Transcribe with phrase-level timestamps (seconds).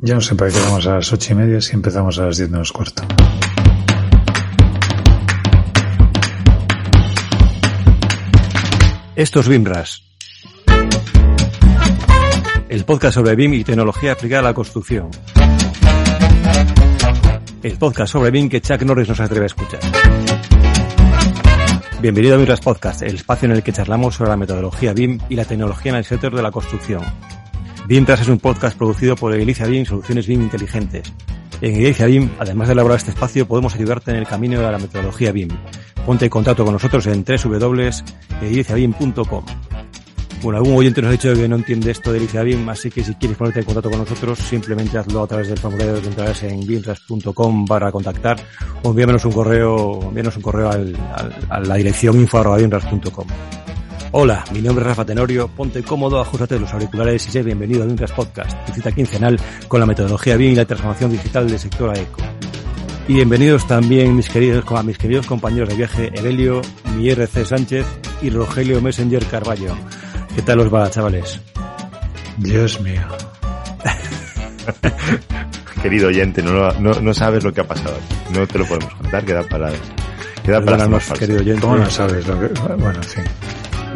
[0.00, 2.36] Yo no sé para qué quedamos a las ocho y media si empezamos a las
[2.36, 3.02] diez menos cuarto.
[9.16, 10.04] Esto es BIMRAS.
[12.68, 15.10] El podcast sobre BIM y tecnología aplicada a la construcción.
[17.64, 19.80] El podcast sobre BIM que Chuck Norris nos atreve a escuchar.
[22.00, 25.34] Bienvenido a BIMRAS Podcast, el espacio en el que charlamos sobre la metodología BIM y
[25.34, 27.02] la tecnología en el sector de la construcción.
[27.88, 31.10] BIMRAS es un podcast producido por Edilicia BIM Soluciones BIM Inteligentes.
[31.62, 34.78] En Edilicia BIM, además de elaborar este espacio, podemos ayudarte en el camino de la
[34.78, 35.48] metodología BIM.
[36.04, 39.44] Ponte en contacto con nosotros en www.ediliciabim.com.
[40.42, 43.02] Bueno, algún oyente nos ha dicho que no entiende esto de Edilicia BIM, así que
[43.02, 46.42] si quieres ponerte en contacto con nosotros, simplemente hazlo a través del formulario que entrarás
[46.42, 48.36] en bimras.com para contactar
[48.82, 53.26] o envíanos un correo, envíanos un correo al, al, a la dirección info.bimras.com.
[54.10, 57.86] Hola, mi nombre es Rafa Tenorio, ponte cómodo, ajustate los auriculares y sé bienvenido a
[57.86, 61.90] Bimras Podcast, tu cita quincenal con la metodología BIM y la transformación digital del sector
[61.90, 62.22] AECO.
[63.06, 66.62] Y bienvenidos también mis queridos, a mis queridos compañeros de viaje, Evelio,
[66.96, 67.86] mi RC Sánchez
[68.22, 69.76] y Rogelio Messenger Carballo.
[70.34, 71.38] ¿Qué tal os va, chavales?
[72.38, 73.02] Dios mío.
[75.82, 77.98] Querido oyente, no, no, no, sabes lo que ha pasado.
[78.32, 79.70] No te lo podemos contar, queda para...
[80.44, 81.60] Queda para Perdónanos, querido oyente.
[81.60, 82.48] ¿Cómo no sabes lo que...?
[82.48, 83.24] Bueno, en fin.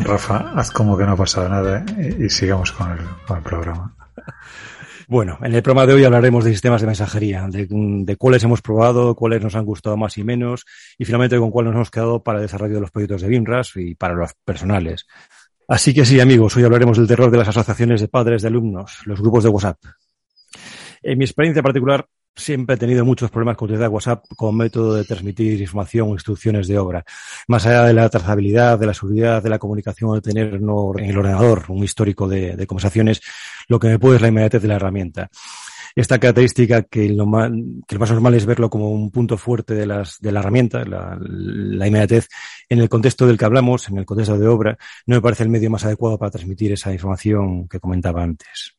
[0.01, 1.85] Rafa, haz como que no ha pasado nada
[2.19, 3.95] y, sigamos con el, con el, programa.
[5.09, 9.15] Bueno, en el programa de hoy hablaremos de sistemas de mensajería, de, cuáles hemos probado,
[9.15, 10.65] cuáles nos han gustado más y menos,
[10.99, 13.77] y finalmente con cuáles nos hemos quedado para el desarrollo de los proyectos de BIMRAS
[13.77, 15.07] y para los personales.
[15.69, 19.01] Así que sí, amigos, hoy hablaremos del terror de las asociaciones de padres de alumnos,
[19.05, 19.79] los grupos de WhatsApp.
[21.03, 25.05] En mi experiencia particular, siempre he tenido muchos problemas con utilizar WhatsApp como método de
[25.05, 27.05] transmitir información o instrucciones de obra.
[27.49, 31.19] Más allá de la trazabilidad, de la seguridad, de la comunicación, de tener en el
[31.19, 33.21] ordenador un histórico de, conversaciones,
[33.69, 35.31] lo que me puede es la inmediatez de la herramienta.
[35.95, 37.51] Esta característica que lo, más,
[37.91, 42.29] normal es verlo como un punto fuerte de, las, de la herramienta, la inmediatez,
[42.71, 45.51] en el contexto del que hablamos, en el contexto de obra, no me parece el
[45.51, 48.75] medio más adecuado para transmitir esa información que comentaba antes.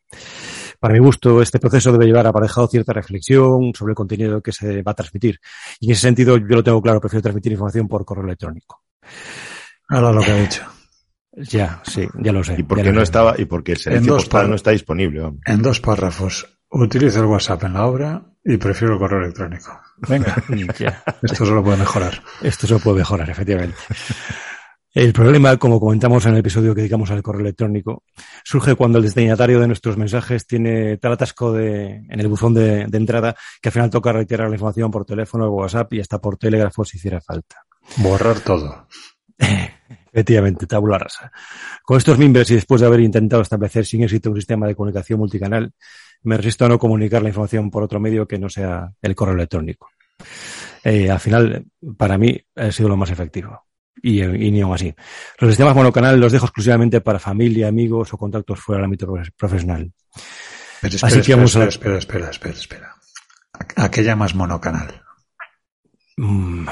[0.83, 4.81] Para mi gusto, este proceso debe llevar aparejado cierta reflexión sobre el contenido que se
[4.81, 5.39] va a transmitir.
[5.79, 8.83] Y en ese sentido, yo lo tengo claro, prefiero transmitir información por correo electrónico.
[9.87, 10.61] Ahora lo que ha dicho.
[11.37, 12.55] Ya, sí, ya lo sé.
[12.57, 13.03] ¿Y por qué no sé.
[13.03, 15.21] estaba, y porque el servicio postal no está disponible?
[15.21, 15.41] Hombre.
[15.45, 16.59] En dos párrafos.
[16.69, 19.79] Utilizo el WhatsApp en la obra y prefiero el correo electrónico.
[20.09, 20.35] Venga,
[20.77, 21.01] ya.
[21.21, 22.21] esto solo puede mejorar.
[22.41, 23.77] Esto solo puede mejorar, efectivamente.
[24.93, 28.03] El problema, como comentamos en el episodio que dedicamos al correo electrónico,
[28.43, 32.85] surge cuando el destinatario de nuestros mensajes tiene tal atasco de, en el buzón de,
[32.85, 36.37] de, entrada que al final toca reiterar la información por teléfono, WhatsApp y hasta por
[36.37, 37.65] telégrafo si hiciera falta.
[37.97, 38.87] Borrar todo.
[40.13, 41.31] Efectivamente, tabula rasa.
[41.83, 45.17] Con estos mimbres y después de haber intentado establecer sin éxito un sistema de comunicación
[45.17, 45.73] multicanal,
[46.21, 49.33] me resisto a no comunicar la información por otro medio que no sea el correo
[49.33, 49.89] electrónico.
[50.83, 51.65] Eh, al final,
[51.97, 53.59] para mí, ha sido lo más efectivo
[54.01, 54.93] y, y, ni aún así.
[55.39, 59.91] Los sistemas monocanal los dejo exclusivamente para familia, amigos o contactos fuera del ámbito profesional.
[60.81, 61.69] Pero espera, así que vamos espera, a...
[61.69, 62.95] espera, espera, espera, espera.
[63.75, 65.01] ¿A qué llamas monocanal?
[66.17, 66.67] Mm,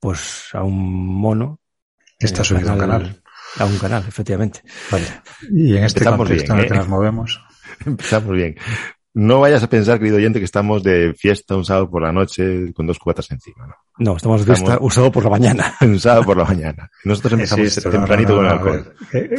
[0.00, 1.60] pues a un mono.
[2.18, 3.22] Está subido a un canal.
[3.58, 4.62] A un canal, efectivamente.
[4.90, 5.06] Vale.
[5.52, 6.78] Y en este Empezamos contexto bien, en el que ¿eh?
[6.78, 7.40] nos movemos.
[7.86, 8.56] Empezamos bien.
[9.14, 12.72] No vayas a pensar, querido oyente, que estamos de fiesta un sábado por la noche
[12.74, 13.66] con dos cubatas encima.
[13.66, 15.74] No, no estamos fiesta un sábado por la mañana.
[15.80, 16.90] Un sábado por la mañana.
[17.04, 18.96] Nosotros empezamos Sí, esto, tempranito no, no, no, con el alcohol.
[19.12, 19.36] ver, ¿qué-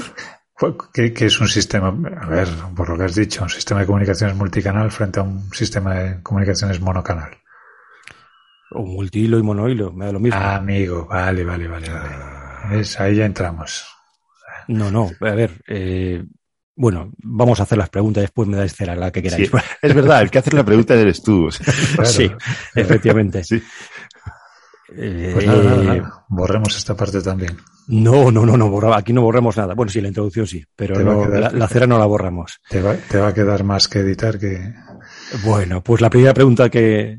[0.92, 1.90] ¿Qué, qué es un sistema?
[2.20, 5.54] A ver, por lo que has dicho, un sistema de comunicaciones multicanal frente a un
[5.54, 7.30] sistema de comunicaciones monocanal.
[8.72, 10.40] O multihilo y monohilo, me da lo mismo.
[10.42, 11.90] Ah, amigo, vale, vale, vale.
[11.90, 12.80] vale.
[12.82, 13.86] Es, ahí ya entramos.
[14.68, 16.24] No, no, a ver, eh,
[16.76, 19.50] bueno, vamos a hacer las preguntas, después me dais cera la que queráis.
[19.50, 21.50] Sí, es verdad, el que hace la pregunta eres tú.
[21.96, 22.10] Claro.
[22.10, 22.32] Sí,
[22.76, 23.44] efectivamente.
[23.44, 23.62] Sí.
[24.96, 26.26] Eh, Pues nada, nada, nada.
[26.30, 27.58] Borremos esta parte también.
[27.90, 29.74] No, no, no, no, aquí no borramos nada.
[29.74, 32.60] Bueno, sí, la introducción sí, pero no, quedar- la, la cera no la borramos.
[32.70, 34.74] Te va, te va a quedar más que editar que...
[35.46, 37.18] Bueno, pues la primera pregunta que,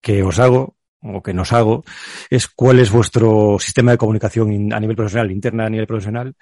[0.00, 1.84] que os hago, o que nos hago,
[2.30, 6.34] es cuál es vuestro sistema de comunicación a nivel profesional, interna a nivel profesional,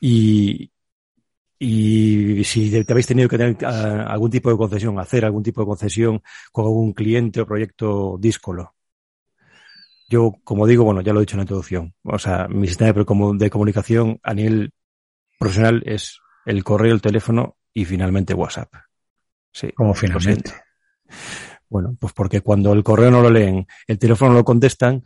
[0.00, 0.70] y,
[1.58, 5.60] y si te habéis tenido que tener ah, algún tipo de concesión, hacer algún tipo
[5.60, 6.20] de concesión
[6.50, 8.73] con algún cliente o proyecto díscolo.
[10.14, 11.92] Yo, como digo, bueno, ya lo he dicho en la introducción.
[12.04, 14.72] O sea, mi sistema de, comunicación a nivel
[15.40, 18.72] profesional es el correo, el teléfono y finalmente WhatsApp.
[19.50, 19.72] Sí.
[19.74, 20.52] Como finalmente.
[21.68, 25.02] Bueno, pues porque cuando el correo no lo leen, el teléfono no lo contestan,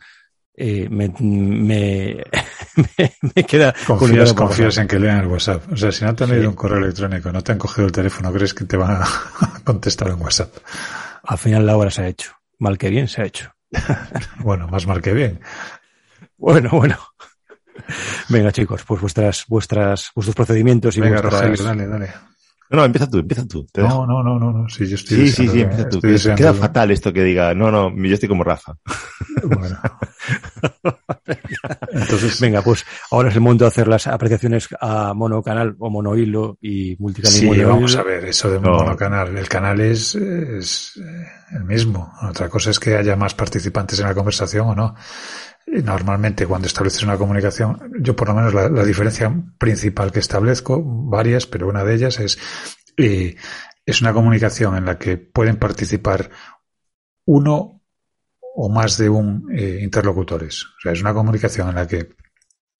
[0.53, 2.23] eh, me, me,
[3.35, 3.73] me, queda...
[3.87, 5.71] Confías, confías en que lean el WhatsApp.
[5.71, 7.91] O sea, si no te han leído un correo electrónico, no te han cogido el
[7.91, 10.55] teléfono, ¿crees que te van a contestar en WhatsApp?
[11.23, 12.33] Al final la obra se ha hecho.
[12.59, 13.51] Mal que bien se ha hecho.
[14.39, 15.39] bueno, más mal que bien.
[16.37, 16.97] Bueno, bueno.
[18.29, 21.41] Venga, chicos, pues vuestras, vuestras, vuestros procedimientos y Venga, vuestras...
[21.41, 22.13] Rogelio, dale, dale.
[22.71, 23.65] No, no, empieza tú, empieza tú.
[23.71, 24.05] Te No, dejo.
[24.07, 24.69] no, no, no, no.
[24.69, 25.99] Sí, yo estoy Sí, sí, sí, empieza tú.
[26.01, 28.75] que Queda fatal esto que diga, no, no, yo estoy como Rafa.
[29.41, 29.79] Bueno.
[31.91, 36.57] Entonces, Venga, pues ahora es el momento de hacer las apreciaciones a monocanal o monohilo
[36.61, 38.73] y multicanal y sí, vamos a ver, eso de No.
[38.73, 39.35] monocanal.
[39.37, 41.25] El canal es, es eh,
[41.55, 42.11] el mismo.
[42.21, 44.95] Otra cosa es que haya más participantes en la conversación o no.
[45.71, 50.81] Normalmente cuando estableces una comunicación, yo por lo menos la, la diferencia principal que establezco,
[50.83, 52.39] varias, pero una de ellas es,
[52.97, 53.35] eh,
[53.85, 56.31] es una comunicación en la que pueden participar
[57.25, 57.79] uno
[58.55, 60.65] o más de un eh, interlocutores.
[60.65, 62.09] O sea, es una comunicación en la que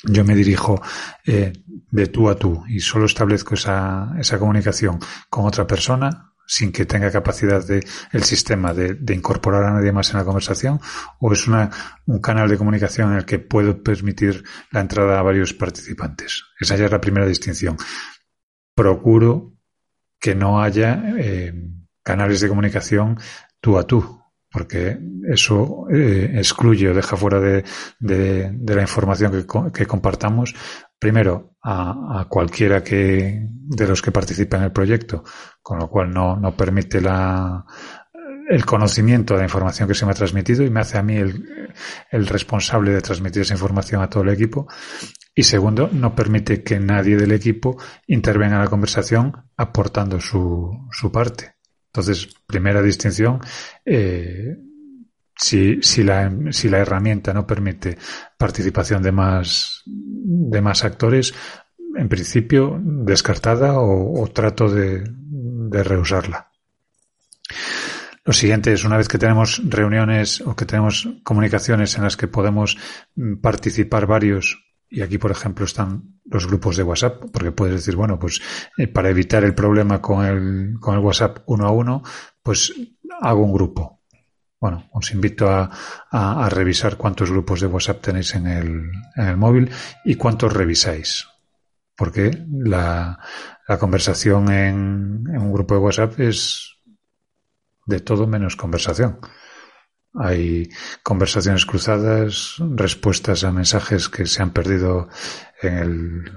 [0.04, 0.82] yo me dirijo
[1.26, 1.54] eh,
[1.92, 5.00] de tú a tú y solo establezco esa, esa comunicación
[5.30, 9.92] con otra persona sin que tenga capacidad de el sistema de, de incorporar a nadie
[9.92, 10.82] más en la conversación
[11.20, 11.70] o es una,
[12.08, 16.44] un canal de comunicación en el que puedo permitir la entrada a varios participantes.
[16.60, 17.78] Esa ya es la primera distinción.
[18.74, 19.54] Procuro
[20.20, 21.54] que no haya eh,
[22.02, 23.20] canales de comunicación
[23.62, 24.19] tú a tú,
[24.52, 24.98] porque
[25.28, 27.64] eso eh, excluye o deja fuera de,
[28.00, 30.56] de, la información que, que compartamos,
[30.98, 35.24] primero, a, a cualquiera que, de los que participa en el proyecto,
[35.62, 37.66] con lo cual no, no permite la,
[38.50, 41.16] el conocimiento de la información que se me ha transmitido y me hace a mí
[41.16, 41.74] el,
[42.10, 44.68] el responsable de transmitir esa información a todo el equipo.
[45.36, 51.12] Y segundo, no permite que nadie del equipo intervenga en la conversación aportando su, su
[51.12, 51.59] parte.
[51.90, 53.40] Entonces, primera distinción,
[53.84, 54.58] eh,
[55.36, 57.98] si, si, la, si la herramienta no permite
[58.38, 61.34] participación de más, de más actores,
[61.96, 66.52] en principio descartada o, trato de, de reusarla.
[68.24, 72.28] Lo siguiente es una vez que tenemos reuniones o que tenemos comunicaciones en las que
[72.28, 72.78] podemos
[73.16, 77.96] mm, participar varios y aquí, por ejemplo, están los grupos de WhatsApp, porque puedes decir,
[77.96, 78.42] bueno, pues
[78.78, 82.04] eh, para evitar el problema con el, con el WhatsApp uno a uno,
[82.42, 82.74] pues
[83.22, 84.02] hago un grupo.
[84.60, 85.72] Bueno, os invito a,
[86.12, 89.72] a, revisar cuántos grupos de WhatsApp tenéis en el, en el móvil
[90.04, 91.28] y cuántos revisáis.
[91.96, 93.20] Porque la,
[93.68, 96.76] la conversación en un grupo de WhatsApp es
[97.86, 99.20] de todo menos conversación.
[100.16, 100.70] Hay
[101.04, 105.08] conversaciones cruzadas, respuestas a mensajes que se han perdido
[105.62, 106.32] en, el,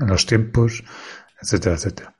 [0.00, 0.84] en los tiempos,
[1.40, 2.16] etcétera, etcétera.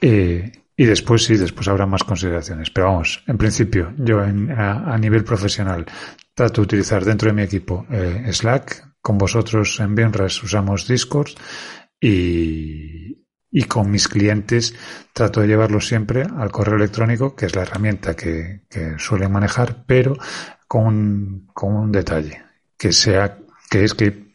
[0.00, 2.70] Eh, y después sí, después habrá más consideraciones.
[2.70, 5.86] Pero vamos, en principio, yo en, a, nivel profesional
[6.34, 8.92] trato de utilizar dentro de mi equipo eh, Slack.
[9.00, 11.30] Con vosotros en Bienras usamos Discord
[12.00, 13.21] y,
[13.52, 14.74] y con mis clientes
[15.12, 19.84] trato de llevarlo siempre al correo electrónico, que es la herramienta que, que suelen manejar,
[19.86, 20.16] pero
[20.66, 22.42] con un, con un detalle,
[22.78, 23.38] que sea,
[23.70, 24.32] que es que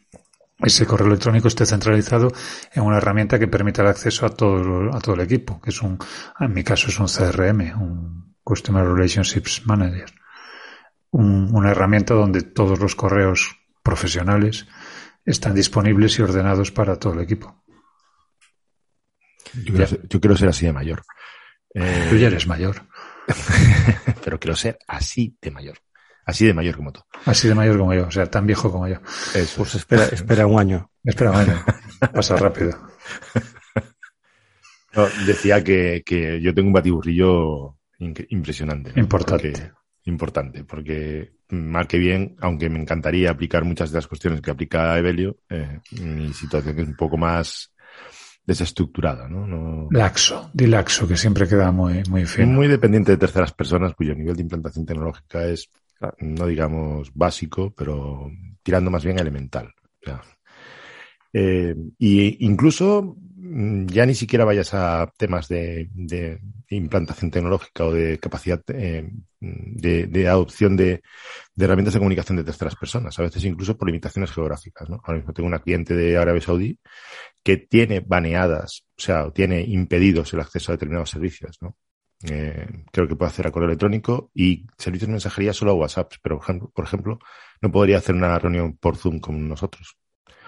[0.60, 2.32] ese correo electrónico esté centralizado
[2.72, 5.82] en una herramienta que permita el acceso a todo, a todo el equipo, que es
[5.82, 5.98] un,
[6.38, 10.12] en mi caso es un CRM, un Customer Relationships Manager.
[11.10, 14.66] Un, una herramienta donde todos los correos profesionales
[15.24, 17.62] están disponibles y ordenados para todo el equipo.
[19.54, 21.02] Yo quiero, ser, yo quiero ser así de mayor.
[21.74, 22.82] Eh, tú ya eres mayor.
[24.24, 25.78] pero quiero ser así de mayor.
[26.24, 27.00] Así de mayor como tú.
[27.24, 28.96] Así de mayor como yo, o sea, tan viejo como yo.
[29.34, 29.56] Eso.
[29.56, 30.90] Pues espera, espera un año.
[31.02, 31.64] Espera un año.
[32.14, 32.78] Pasa rápido.
[34.94, 38.90] No, decía que, que, yo tengo un batiburrillo impresionante.
[38.96, 39.02] ¿no?
[39.02, 39.50] Importante.
[39.50, 39.72] Porque,
[40.04, 44.98] importante, porque mal que bien, aunque me encantaría aplicar muchas de las cuestiones que aplica
[44.98, 47.72] Evelio, eh, mi situación es un poco más
[48.48, 49.46] desestructurada, ¿no?
[49.46, 52.46] no laxo, di laxo, que siempre queda muy, muy fino.
[52.46, 55.68] Muy dependiente de terceras personas cuyo nivel de implantación tecnológica es,
[56.20, 58.30] no digamos básico, pero
[58.62, 59.66] tirando más bien elemental.
[59.66, 60.22] O sea,
[61.30, 66.40] eh, y incluso ya ni siquiera vayas a temas de, de
[66.76, 69.08] implantación tecnológica o de capacidad eh,
[69.40, 71.02] de, de, adopción de,
[71.54, 74.88] de, herramientas de comunicación de terceras personas, a veces incluso por limitaciones geográficas.
[74.88, 75.00] ¿no?
[75.04, 76.78] Ahora mismo tengo una cliente de Arabia Saudí
[77.42, 81.56] que tiene baneadas, o sea, tiene impedidos el acceso a determinados servicios.
[81.60, 81.76] ¿no?
[82.24, 86.12] Eh, creo que puede hacer a correo electrónico y servicios de mensajería solo a WhatsApp,
[86.22, 86.40] pero
[86.74, 87.18] por ejemplo,
[87.60, 89.96] no podría hacer una reunión por Zoom con nosotros.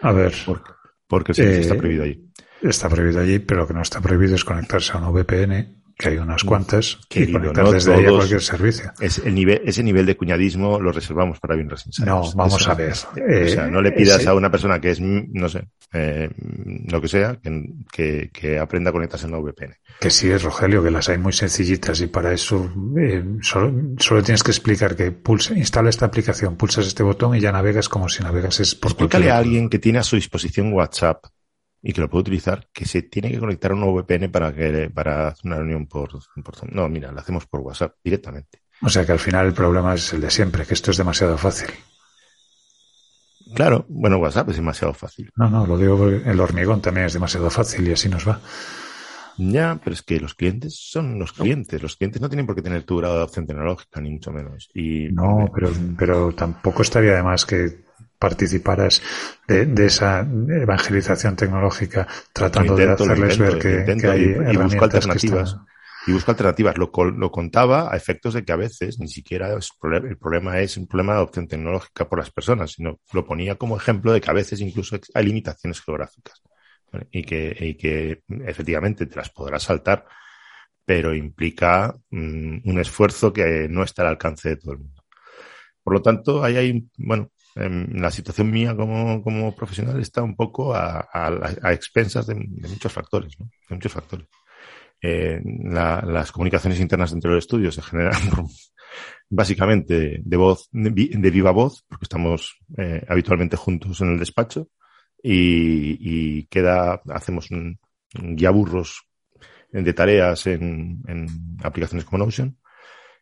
[0.03, 0.35] A ver.
[0.45, 0.71] Porque,
[1.07, 2.31] porque el servicio eh, está prohibido allí.
[2.63, 6.09] Está prohibido allí, pero lo que no está prohibido es conectarse a un VPN que
[6.09, 8.91] hay unas cuantas que conectar desde ahí a cualquier servicio.
[9.01, 12.07] Es el nivel, ese nivel de cuñadismo lo reservamos para WinRAS Insights.
[12.07, 12.93] No, vamos a ver.
[12.93, 16.31] o sea, no le pidas a una persona que es, no sé, eh,
[16.89, 17.39] lo que sea,
[17.93, 19.77] que, que, aprenda a conectarse en la VPN.
[20.01, 24.23] Que sí es, Rogelio, que las hay muy sencillitas y para eso eh, solo, solo,
[24.23, 28.09] tienes que explicar que pulsa, instala esta aplicación, pulsas este botón y ya navegas como
[28.09, 31.25] si navegas es por Explícale a alguien que tiene a su disposición WhatsApp
[31.83, 34.91] y que lo puede utilizar, que se tiene que conectar a un VPN para que
[34.93, 36.11] para hacer una reunión por,
[36.43, 38.63] por No, mira, la hacemos por WhatsApp directamente.
[38.83, 41.37] O sea que al final el problema es el de siempre, que esto es demasiado
[41.39, 41.69] fácil.
[43.55, 45.31] Claro, bueno, WhatsApp es demasiado fácil.
[45.37, 48.41] No, no, lo digo porque el hormigón también es demasiado fácil y así nos va.
[49.39, 51.83] Ya, pero es que los clientes son los clientes.
[51.83, 54.69] Los clientes no tienen por qué tener tu grado de adopción tecnológica, ni mucho menos.
[54.75, 57.90] Y, no, pero, pero tampoco estaría de más que
[58.21, 59.03] participaras
[59.49, 65.57] de, de, esa evangelización tecnológica tratando de hacerles ver que, hay y, y alternativas.
[66.07, 66.77] Y busco alternativas.
[66.77, 70.77] Lo, lo, contaba a efectos de que a veces ni siquiera es, el problema es
[70.77, 74.31] un problema de adopción tecnológica por las personas, sino lo ponía como ejemplo de que
[74.31, 76.43] a veces incluso hay limitaciones geográficas
[77.11, 80.05] y, que, y que efectivamente te las podrás saltar,
[80.85, 85.03] pero implica mm, un esfuerzo que no está al alcance de todo el mundo.
[85.83, 90.75] Por lo tanto, ahí hay, bueno, la situación mía como, como profesional está un poco
[90.75, 93.51] a, a, expensas de, muchos factores, ¿no?
[93.69, 94.27] De muchos factores.
[95.03, 98.21] Eh, la, las comunicaciones internas dentro del estudio se generan
[99.31, 104.69] básicamente de voz, de, viva voz, porque estamos eh, habitualmente juntos en el despacho
[105.23, 107.79] y, queda, hacemos un,
[108.53, 109.03] burros
[109.73, 111.03] de tareas en,
[111.63, 112.59] aplicaciones como Notion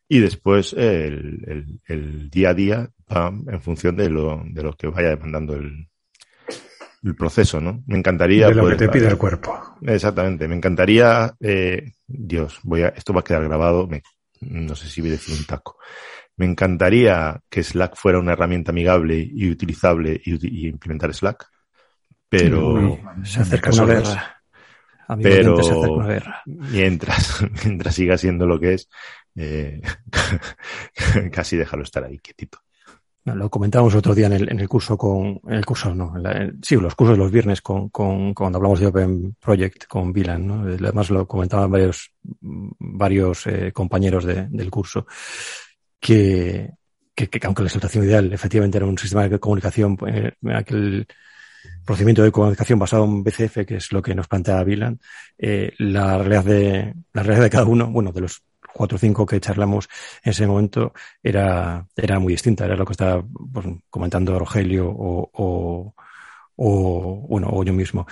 [0.09, 5.55] y después el, día a día en función de lo, de lo que vaya demandando
[5.55, 5.89] el,
[7.03, 7.83] el proceso, ¿no?
[7.87, 8.49] Me encantaría...
[8.49, 9.77] De lo que te pide el cuerpo.
[9.83, 10.49] Exactamente.
[10.49, 11.35] Me encantaría...
[11.41, 13.87] Eh, Dios, voy a, esto va a quedar grabado.
[13.87, 14.03] Me,
[14.41, 15.79] no sé si voy a decir un taco.
[16.37, 21.47] Me encantaría que Slack fuera una herramienta amigable y utilizable y, y implementar Slack.
[22.29, 22.99] Pero...
[23.25, 24.43] se acerca una guerra.
[25.23, 26.43] pero se acerca una guerra.
[26.47, 28.89] Mientras, mientras siga siendo lo que es,
[29.37, 29.81] eh,
[31.33, 32.59] casi déjalo estar ahí quietito.
[33.35, 36.15] Lo comentábamos otro día en el, en el curso con, en el curso no,
[36.63, 40.47] sí, los cursos de los viernes con, con, cuando hablamos de Open Project con Vilan,
[40.47, 40.63] ¿no?
[40.63, 45.07] Además lo comentaban varios, varios eh, compañeros de, del curso,
[46.01, 46.71] que,
[47.15, 51.07] que, que, aunque la situación ideal efectivamente era un sistema de comunicación, eh, aquel
[51.85, 55.01] procedimiento de comunicación basado en BCF, que es lo que nos plantea Vilan,
[55.39, 58.43] eh, la realidad de, la realidad de cada uno, bueno, de los
[58.79, 59.89] cuatro o cinco que charlamos
[60.23, 60.93] en ese momento
[61.23, 62.65] era, era muy distinta.
[62.65, 65.95] Era lo que estaba pues, comentando Rogelio o, o,
[66.57, 68.07] o, bueno, o yo mismo.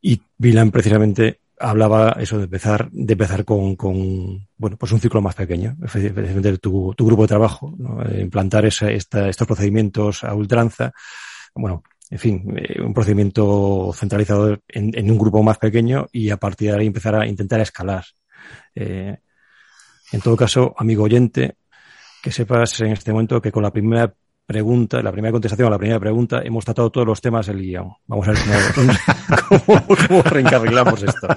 [0.00, 5.20] Y Vilan precisamente hablaba eso de empezar, de empezar con, con bueno, pues un ciclo
[5.20, 8.02] más pequeño, efectivamente tu, tu grupo de trabajo, ¿no?
[8.18, 10.92] implantar esa, esta, estos procedimientos a ultranza,
[11.54, 16.36] bueno, en fin, eh, un procedimiento centralizado en, en, un grupo más pequeño y a
[16.36, 18.04] partir de ahí empezar a intentar escalar.
[18.74, 19.16] Eh,
[20.14, 21.56] en todo caso, amigo oyente,
[22.22, 24.14] que sepas en este momento que con la primera
[24.46, 27.92] pregunta, la primera contestación a la primera pregunta, hemos tratado todos los temas del guion.
[28.06, 28.40] Vamos a ver
[29.48, 31.28] cómo, cómo, reencarrilamos esto.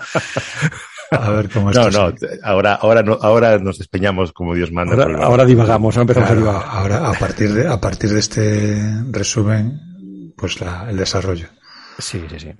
[1.09, 4.93] A ver cómo No, no, ahora, ahora, no, ahora nos despeñamos como Dios manda.
[4.93, 6.63] Ahora, ahora divagamos, ahora empezamos a divagar.
[6.67, 11.47] Ahora, a partir de, a partir de este resumen, pues la, el desarrollo.
[11.97, 12.51] Sí, sí, sí.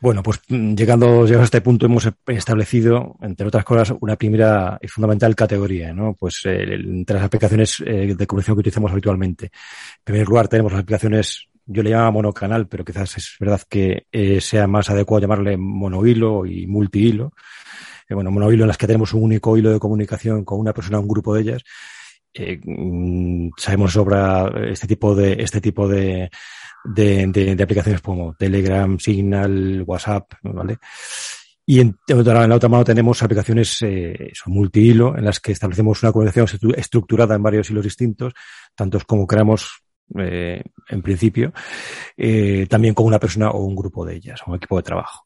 [0.00, 4.78] Bueno, pues mm, llegando, llegando a este punto hemos establecido, entre otras cosas, una primera
[4.80, 6.14] y fundamental categoría, ¿no?
[6.18, 9.46] Pues eh, entre las aplicaciones eh, de comunicación que utilizamos habitualmente.
[9.46, 14.06] En primer lugar tenemos las aplicaciones, yo le llamo monocanal, pero quizás es verdad que
[14.10, 17.34] eh, sea más adecuado llamarle monohilo y multihilo.
[18.08, 21.02] Bueno, monohilo en las que tenemos un único hilo de comunicación con una persona o
[21.02, 21.62] un grupo de ellas.
[22.64, 26.30] Mm, sabemos sobre este tipo de, este tipo de,
[26.84, 30.78] de, de, de, aplicaciones como Telegram, Signal, WhatsApp, ¿vale?
[31.70, 36.10] Y en, en la otra mano tenemos aplicaciones eh, multihilo en las que establecemos una
[36.10, 38.32] comunicación estructurada en varios hilos distintos,
[38.74, 39.84] tantos como creamos
[40.18, 41.52] eh, en principio,
[42.16, 45.24] eh, también con una persona o un grupo de ellas, un equipo de trabajo.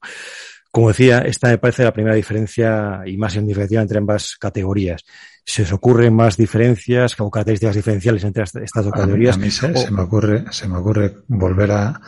[0.71, 5.03] Como decía, esta me parece la primera diferencia y más significativa entre ambas categorías.
[5.45, 9.37] ¿Se os ocurren más diferencias o características diferenciales entre estas dos categorías?
[9.37, 12.01] A mí, se, se, me ocurre, se me ocurre volver a,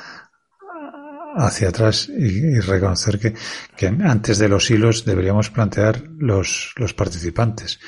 [1.36, 3.34] hacia atrás y, y reconocer que,
[3.76, 7.78] que, antes de los hilos deberíamos plantear los, los participantes.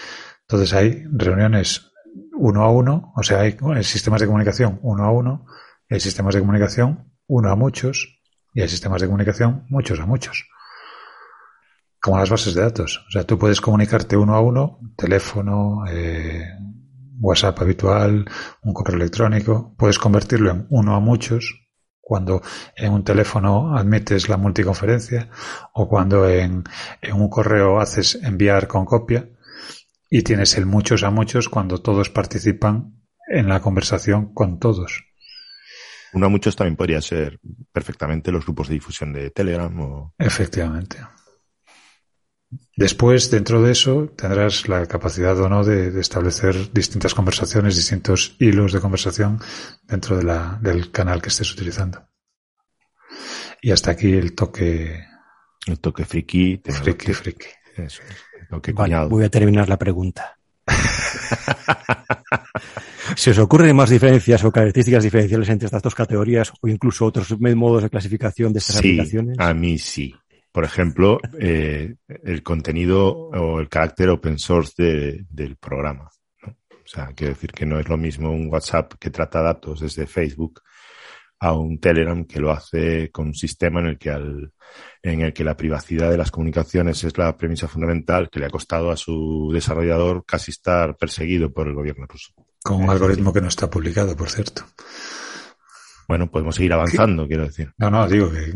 [0.43, 1.91] Entonces hay reuniones
[2.35, 5.47] uno a uno, o sea, hay sistemas de comunicación uno a uno,
[5.89, 8.21] hay sistemas de comunicación uno a muchos
[8.55, 10.47] y hay sistemas de comunicación muchos a muchos.
[12.01, 13.05] Como las bases de datos.
[13.09, 16.47] O sea, tú puedes comunicarte uno a uno, teléfono, eh,
[17.21, 18.25] WhatsApp habitual,
[18.63, 21.69] un correo electrónico, puedes convertirlo en uno a muchos,
[22.01, 22.41] cuando
[22.77, 25.29] en un teléfono admites la multiconferencia
[25.75, 26.65] o cuando en,
[27.03, 29.29] en, un correo haces enviar con copia
[30.09, 32.95] y tienes el muchos a muchos cuando todos participan
[33.29, 35.05] en la conversación con todos.
[36.15, 37.39] Uno a muchos también podría ser
[37.71, 40.15] perfectamente los grupos de difusión de Telegram o...
[40.19, 40.99] Efectivamente.
[42.79, 48.73] Después, dentro de eso, tendrás la capacidad o no de, establecer distintas conversaciones, distintos hilos
[48.73, 49.41] de conversación
[49.83, 52.07] dentro de la, del canal que estés utilizando.
[53.61, 55.05] Y hasta aquí el toque.
[55.67, 56.63] El toque friki.
[56.65, 57.49] Friki, friki.
[57.77, 58.01] Eso
[59.09, 60.39] voy a terminar la pregunta.
[63.17, 67.37] ¿Se os ocurren más diferencias o características diferenciales entre estas dos categorías o incluso otros
[67.41, 69.37] modos de clasificación de estas sí, aplicaciones?
[69.41, 70.15] A mí sí.
[70.59, 76.11] Por ejemplo, eh, el contenido o el carácter open source del programa.
[76.43, 76.49] ¿no?
[76.73, 80.09] O sea, quiero decir que no es lo mismo un WhatsApp que trata datos desde
[80.09, 80.61] Facebook
[81.39, 84.53] a un Telegram que lo hace con un sistema en el que al,
[85.01, 88.51] en el que la privacidad de las comunicaciones es la premisa fundamental que le ha
[88.51, 92.33] costado a su desarrollador casi estar perseguido por el gobierno ruso.
[92.65, 94.65] Con un algoritmo que no está publicado, por cierto.
[96.09, 97.71] Bueno, podemos seguir avanzando, quiero decir.
[97.77, 98.51] No, no, digo que,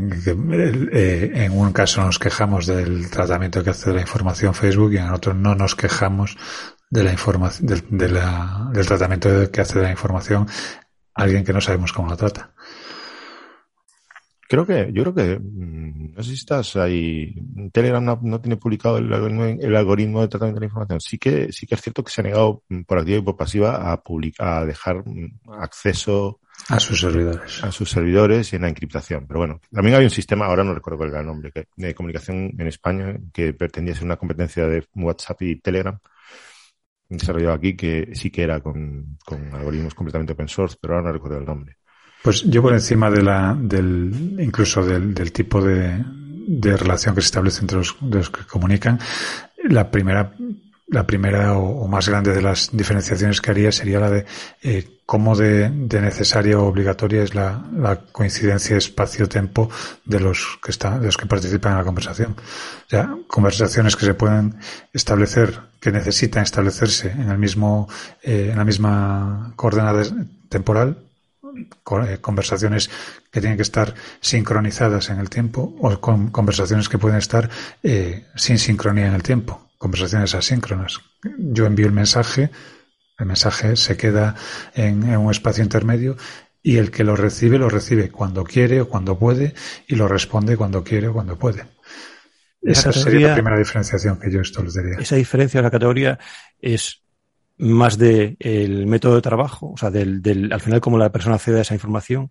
[0.93, 4.97] eh, en un caso nos quejamos del tratamiento que hace de la información Facebook y
[4.97, 6.39] en otro no nos quejamos
[6.89, 10.47] de la información, del, del tratamiento que hace de la información
[11.15, 12.55] alguien que no sabemos cómo la trata.
[14.49, 17.35] Creo que, yo creo que, mm, no sé si estás ahí,
[17.73, 19.13] Telegram no, tiene publicado el
[19.77, 21.01] algoritmo, de tratamiento de la información.
[21.01, 23.37] Sí que, sí que es cierto que se ha negado mm, por activa y por
[23.37, 24.03] pasiva a
[24.39, 27.63] a dejar mm, acceso a sus servidores.
[27.65, 29.27] A sus servidores y en la encriptación.
[29.27, 32.53] Pero bueno, también hay un sistema, ahora no recuerdo cuál era el nombre, de comunicación
[32.59, 35.99] en España que pretendía ser una competencia de WhatsApp y Telegram
[37.09, 41.13] desarrollado aquí que sí que era con, con algoritmos completamente open source, pero ahora no
[41.13, 41.77] recuerdo el nombre.
[42.23, 46.03] Pues yo por encima de la, del, incluso del, del tipo de,
[46.47, 48.99] de relación que se establece entre los, los que comunican,
[49.65, 50.33] la primera,
[50.93, 54.27] la primera o, más grande de las diferenciaciones que haría sería la de
[54.63, 59.69] eh, cómo de, necesaria o obligatoria es la, la coincidencia espacio-tempo
[60.05, 62.37] de los que están, de los que participan en la conversación.
[62.87, 64.57] O sea, conversaciones que se pueden
[64.93, 67.89] establecer, que necesitan establecerse en el mismo,
[68.23, 70.03] eh, en la misma coordenada
[70.49, 70.97] temporal,
[71.55, 72.89] eh, conversaciones
[73.31, 77.51] que tienen que estar sincronizadas en el tiempo o con conversaciones que pueden estar
[77.83, 81.01] eh, sin sincronía en el tiempo, conversaciones asíncronas.
[81.39, 82.51] Yo envío el mensaje,
[83.19, 84.37] el mensaje se queda
[84.75, 86.17] en, un espacio intermedio
[86.63, 89.55] y el que lo recibe lo recibe cuando quiere o cuando puede
[89.89, 91.65] y lo responde cuando quiere o cuando puede.
[92.61, 95.01] Esa sería la primera diferenciación que yo establecería.
[95.01, 96.17] Esa diferencia de la categoría
[96.61, 97.03] es
[97.59, 101.35] más del el método de trabajo, o sea, del, del, al final cómo la persona
[101.35, 102.31] accede a esa información,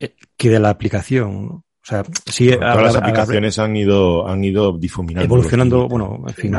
[0.00, 1.63] eh, que de la aplicación.
[1.90, 1.98] ¿No?
[2.00, 5.26] O sea, sí, todas las aplicaciones han ido han ido difuminando.
[5.26, 6.52] Evolucionando, bueno, en fin.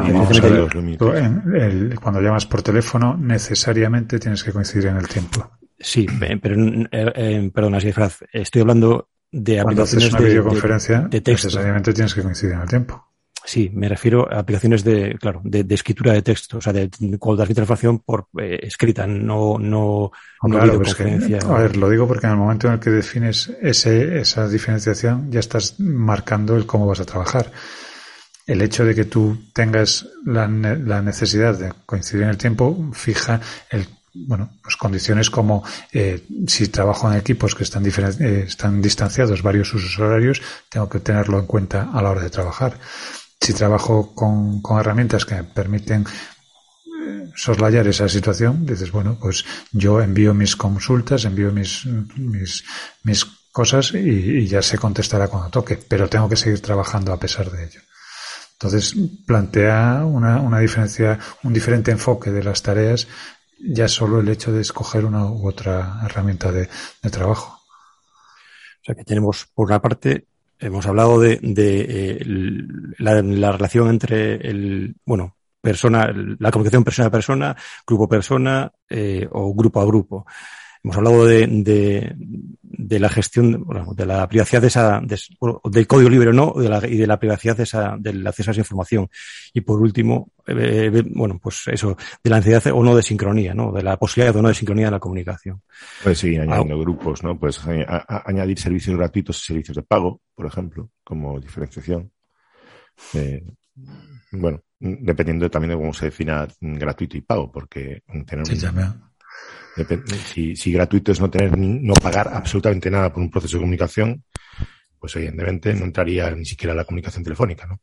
[2.01, 5.49] cuando llamas por teléfono, necesariamente tienes que coincidir en el tiempo.
[5.79, 6.05] Sí,
[6.41, 7.91] pero, eh, eh, perdona, si
[8.31, 11.47] estoy hablando de aplicaciones una videoconferencia, de, de texto.
[11.47, 13.14] necesariamente tienes que coincidir en el tiempo.
[13.45, 16.89] Sí, me refiero a aplicaciones de, claro, de, de escritura de texto, o sea, de
[17.19, 21.39] cuando das información por eh, escrita, no, no, no claro, videoconferencia.
[21.47, 25.31] a ver, lo digo porque en el momento en el que defines ese, esa diferenciación,
[25.31, 27.51] ya estás marcando el cómo vas a trabajar.
[28.47, 33.39] El hecho de que tú tengas la, la necesidad de coincidir en el tiempo fija
[33.69, 39.41] el bueno, pues condiciones como eh, si trabajo en equipos que están, eh, están distanciados
[39.41, 42.77] varios usos horarios, tengo que tenerlo en cuenta a la hora de trabajar
[43.45, 50.34] si trabajo con, herramientas que permiten eh, soslayar esa situación, dices, bueno, pues yo envío
[50.34, 52.63] mis consultas, envío mis, mis,
[53.03, 57.51] mis cosas y, ya se contestará cuando toque, pero tengo que seguir trabajando a pesar
[57.51, 57.81] de ello.
[58.53, 58.95] Entonces,
[59.27, 63.08] plantea una, una diferencia, un diferente enfoque de las tareas,
[63.60, 66.67] ya solo el hecho de escoger una u otra herramienta de,
[67.03, 67.62] de trabajo.
[68.81, 70.27] O sea que tenemos, por una parte,
[70.60, 72.20] Hemos hablado de, de eh,
[72.98, 78.72] la, la, relación entre el, bueno, persona, la comunicación persona a persona, grupo a persona
[78.89, 80.26] eh, o grupo a grupo.
[80.86, 82.13] Hemos hablado de, de,
[82.62, 85.19] de la gestión, bueno, de la privacidad de esa, de,
[85.71, 88.52] del código libre o no, de la, y de la privacidad de esa, del acceso
[88.52, 89.10] a esa información.
[89.52, 93.56] Y por último, eh, eh bueno, pues eso, de la necesidad o no de sincronía,
[93.56, 93.71] ¿no?
[93.71, 95.60] De la posibilidad o no de sincronía de la comunicación.
[96.04, 97.36] Pues sí, añadiendo grupos, ¿no?
[97.39, 102.12] Pues añadir servicios gratuitos y servicios de pago, por ejemplo, como diferenciación.
[103.15, 103.43] Eh,
[104.34, 108.45] bueno, dependiendo también de cómo se defina gratuito y pago, porque tener
[110.33, 114.23] si, si, gratuito es no tener no pagar absolutamente nada por un proceso de comunicación,
[114.99, 117.79] pues evidentemente no entraría ni siquiera la comunicación telefónica, ¿no?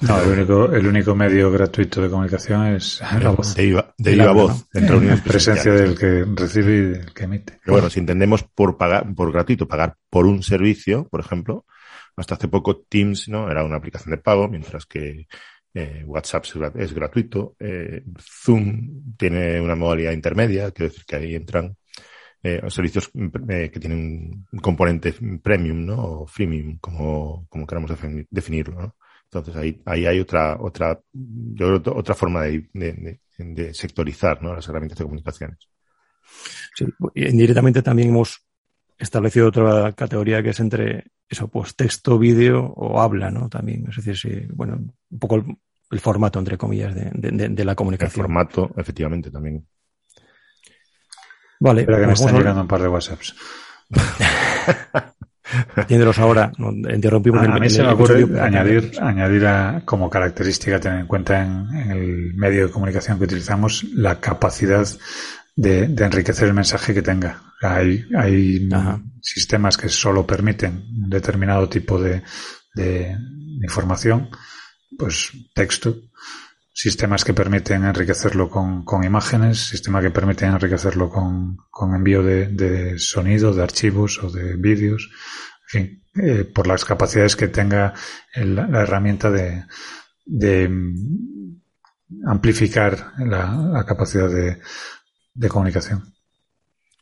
[0.00, 3.54] No, el único, el único medio gratuito de comunicación es la voz.
[3.54, 5.22] De viva, de viva voz, ¿no?
[5.22, 7.58] presencia del que recibe y del que emite.
[7.62, 11.66] Pero bueno, si entendemos por pagar, por gratuito, pagar por un servicio, por ejemplo,
[12.16, 13.50] hasta hace poco Teams, ¿no?
[13.50, 15.26] Era una aplicación de pago, mientras que
[15.74, 16.44] eh, WhatsApp
[16.76, 17.56] es gratuito.
[17.58, 21.76] Eh, Zoom tiene una modalidad intermedia, quiero decir que ahí entran
[22.42, 23.10] eh, servicios
[23.48, 26.04] eh, que tienen un componente premium, ¿no?
[26.04, 27.92] O freemium, como, como queramos
[28.30, 28.96] definirlo, ¿no?
[29.24, 34.54] Entonces ahí, ahí hay otra, otra, yo creo, otra forma de, de, de sectorizar, ¿no?
[34.54, 35.58] Las herramientas de comunicaciones.
[36.74, 38.47] Sí, indirectamente también hemos
[38.98, 43.48] establecido otra categoría que es entre eso, pues texto, vídeo o habla, ¿no?
[43.48, 44.74] También, es decir, sí, bueno,
[45.10, 45.44] un poco
[45.90, 48.20] el, formato, entre comillas, de, de, de, la comunicación.
[48.20, 49.66] El formato, efectivamente, también.
[51.60, 51.82] Vale.
[51.82, 53.34] Espera que me están llegando un par de WhatsApps.
[55.76, 56.52] Atiéndelos ahora,
[56.92, 61.06] interrumpimos a, el, a mí se me ocurre añadir, añadir a, como característica, tener en
[61.06, 64.86] cuenta en, en, el medio de comunicación que utilizamos, la capacidad
[65.58, 67.42] de, de enriquecer el mensaje que tenga.
[67.60, 68.68] Hay, hay
[69.20, 72.22] sistemas que solo permiten un determinado tipo de,
[72.74, 73.16] de,
[73.60, 74.30] información,
[74.96, 75.96] pues texto,
[76.72, 82.46] sistemas que permiten enriquecerlo con, con imágenes, sistemas que permiten enriquecerlo con, con envío de,
[82.46, 85.10] de, sonido, de archivos o de vídeos,
[85.62, 87.94] en fin, eh, por las capacidades que tenga
[88.32, 89.64] el, la herramienta de,
[90.24, 90.70] de
[92.26, 94.60] amplificar la, la capacidad de,
[95.38, 96.02] de comunicación.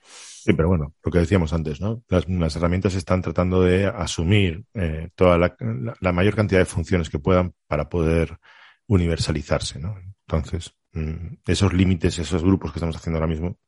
[0.03, 2.05] Sí, pero bueno, lo que decíamos antes, ¿no?
[2.09, 5.57] Las, herramientas están tratando de asumir eh, toda la,
[6.01, 8.39] la, mayor cantidad de funciones que puedan para poder
[8.87, 9.97] universalizarse, ¿no?
[10.29, 13.59] Entonces, mm, esos límites, esos grupos que estamos haciendo ahora mismo,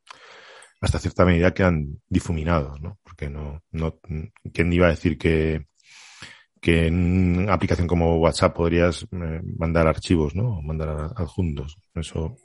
[0.81, 2.99] hasta cierta medida quedan difuminados, ¿no?
[3.03, 3.99] Porque no, no,
[4.53, 5.67] ¿quién iba a decir que,
[6.61, 10.61] que en una aplicación como WhatsApp podrías eh, mandar archivos, ¿no?
[10.63, 11.79] Mandar adjuntos.
[11.95, 12.37] Eso,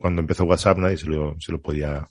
[0.00, 2.08] cuando empezó WhatsApp nadie se lo, se lo podía,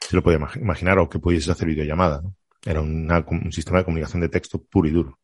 [0.00, 2.22] se lo podía imaginar o que pudiese hacer videollamada.
[2.64, 5.18] Era una, un sistema de comunicación de texto puro y duro.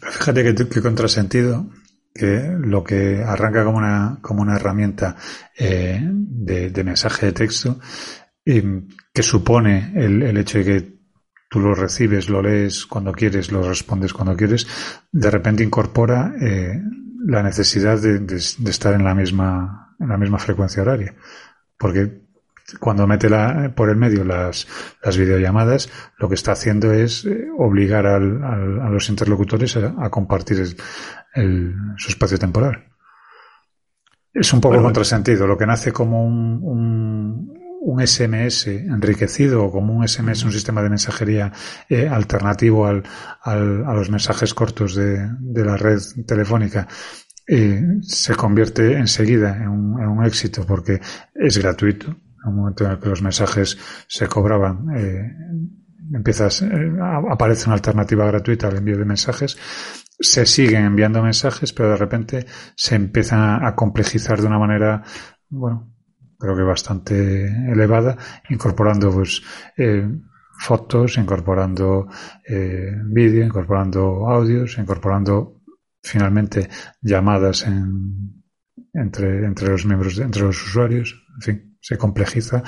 [0.00, 1.66] Fíjate que, que contrasentido
[2.14, 5.16] que lo que arranca como una, como una herramienta
[5.58, 7.80] eh, de, mensaje de texto
[8.44, 8.62] y
[9.12, 10.93] que supone el, el hecho de que
[11.48, 14.66] tú lo recibes, lo lees cuando quieres, lo respondes cuando quieres,
[15.12, 16.80] de repente incorpora eh,
[17.26, 21.14] la necesidad de, de, de, estar en la misma, en la misma frecuencia horaria.
[21.78, 22.24] Porque
[22.80, 24.66] cuando mete la, por el medio las,
[25.02, 29.94] las videollamadas, lo que está haciendo es eh, obligar al, al, a los interlocutores a,
[29.98, 30.76] a compartir el,
[31.34, 32.84] el, su espacio temporal.
[34.32, 35.46] Es un poco bueno, contrasentido.
[35.46, 40.82] Lo que nace como un, un, un SMS enriquecido o como un SMS, un sistema
[40.82, 41.52] de mensajería
[41.88, 43.02] eh, alternativo al,
[43.42, 46.88] al, a los mensajes cortos de, de la red telefónica,
[47.46, 50.98] eh, se convierte enseguida en un, en un, éxito porque
[51.34, 52.06] es gratuito.
[52.08, 55.36] En un momento en el que los mensajes se cobraban, eh,
[56.14, 56.64] empiezas,
[57.30, 59.58] aparece una alternativa gratuita al envío de mensajes.
[60.18, 65.02] Se siguen enviando mensajes, pero de repente se empiezan a complejizar de una manera,
[65.48, 65.93] bueno,
[66.44, 68.16] creo que bastante elevada,
[68.50, 69.42] incorporando pues
[69.78, 70.06] eh,
[70.58, 72.06] fotos, incorporando
[72.46, 75.62] eh, vídeo, incorporando audios, incorporando
[76.02, 76.68] finalmente
[77.00, 78.44] llamadas en,
[78.92, 82.62] entre, entre los miembros, entre los usuarios, en fin, se complejiza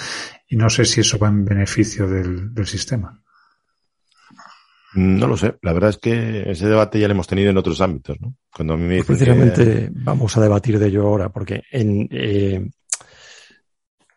[0.49, 3.23] y no sé si eso va en beneficio del, del sistema.
[4.95, 5.59] No lo sé.
[5.61, 8.35] La verdad es que ese debate ya lo hemos tenido en otros ámbitos, ¿no?
[8.51, 9.91] Cuando a mí me pues precisamente que...
[9.93, 12.71] vamos a debatir de ello ahora, porque en, eh,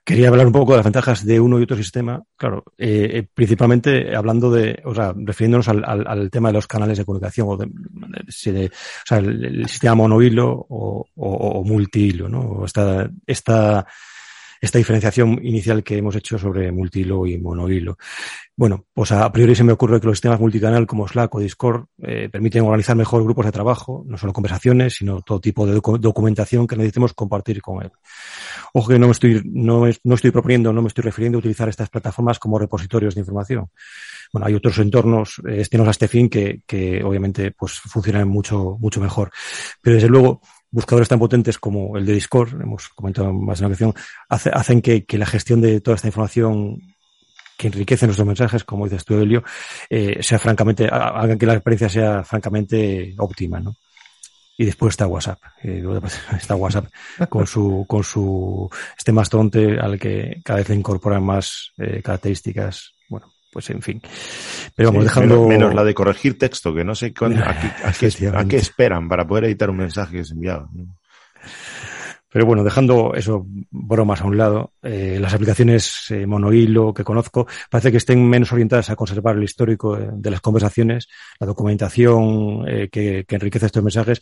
[0.10, 3.28] Quería hablar un poco de las ventajas de uno y otro sistema, claro, eh, eh,
[3.32, 7.56] principalmente hablando de, o sea, refiriéndonos al, al, tema de los canales de comunicación, o,
[7.56, 8.32] de, o
[9.06, 12.66] sea, el, el, sistema monohilo o, o, o multihilo, ¿no?
[12.66, 13.86] Esta, esta,
[14.62, 17.98] esta diferenciación inicial que hemos hecho sobre multihilo y monohilo.
[18.56, 21.86] Bueno, pues a priori se me ocurre que los sistemas multicanal como Slack o Discord
[22.04, 25.98] eh, permiten organizar mejor grupos de trabajo, no solo conversaciones, sino todo tipo de docu
[25.98, 27.92] documentación que necesitemos compartir con él.
[28.74, 31.90] Ojo que no estoy, no, no estoy proponiendo, no me estoy refiriendo a utilizar estas
[31.90, 33.70] plataformas como repositorios de información.
[34.34, 38.78] Bueno, hay otros entornos eh, externos a este fin que, que obviamente pues funcionan mucho,
[38.80, 39.32] mucho mejor.
[39.82, 43.68] Pero desde luego, buscadores tan potentes como el de Discord, hemos comentado más en la
[43.68, 43.94] ocasión,
[44.28, 46.82] hace, hacen que, la gestión de toda esta información
[47.58, 49.44] que enriquece nuestros mensajes, como dices tú, Elio,
[49.90, 53.76] eh, sea francamente, hagan que la experiencia sea francamente óptima, ¿no?
[54.60, 55.40] y después está WhatsApp.
[55.64, 56.88] está WhatsApp
[57.30, 62.94] con su, con su, este mastodonte al que cada vez le incorporan más eh, características.
[63.52, 64.02] Pues en fin.
[64.76, 65.48] Pero vamos, dejando.
[65.48, 67.94] Menos, la de corregir texto, que no sé a,
[68.48, 70.70] qué, esperan para poder editar un mensaje que es enviado.
[72.32, 77.48] Pero bueno, dejando eso bromas a un lado, eh, las aplicaciones eh, monohilo que conozco
[77.72, 81.08] parece que estén menos orientadas a conservar el histórico eh, de las conversaciones,
[81.40, 84.22] la documentación eh, que, que, enriquece estos mensajes,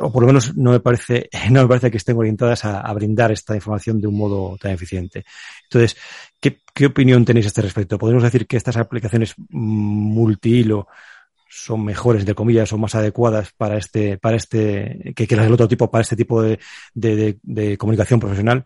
[0.00, 3.32] o por lo menos no me parece, no me parece que estén orientadas a, brindar
[3.32, 5.24] esta información de un modo tan eficiente.
[5.64, 5.96] Entonces,
[6.40, 7.98] ¿qué, opinión tenéis a este respecto?
[7.98, 10.88] ¿Podemos decir que estas aplicaciones multihilo
[11.48, 15.54] son mejores, entre comillas, o más adecuadas para este, para este, que, que las del
[15.54, 16.58] otro tipo, para este tipo de,
[16.94, 18.64] de, de, comunicación profesional,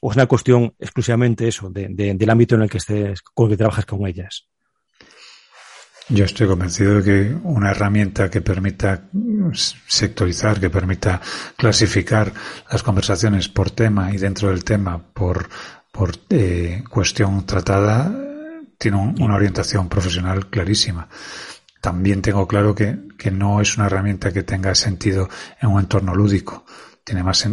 [0.00, 3.52] o es una cuestión exclusivamente eso, de, del ámbito en el que estés, con el
[3.52, 4.48] que trabajas con ellas?
[6.08, 9.04] Yo estoy convencido de que una herramienta que permita
[9.86, 11.20] sectorizar, que permita
[11.56, 12.32] clasificar
[12.70, 15.48] las conversaciones por tema y dentro del tema por,
[15.90, 18.12] por eh, cuestión tratada,
[18.76, 21.08] tiene un, una orientación profesional clarísima
[21.84, 25.28] también tengo claro que, que, no es una herramienta que tenga sentido
[25.60, 26.64] en un entorno lúdico.
[27.04, 27.46] Tiene más,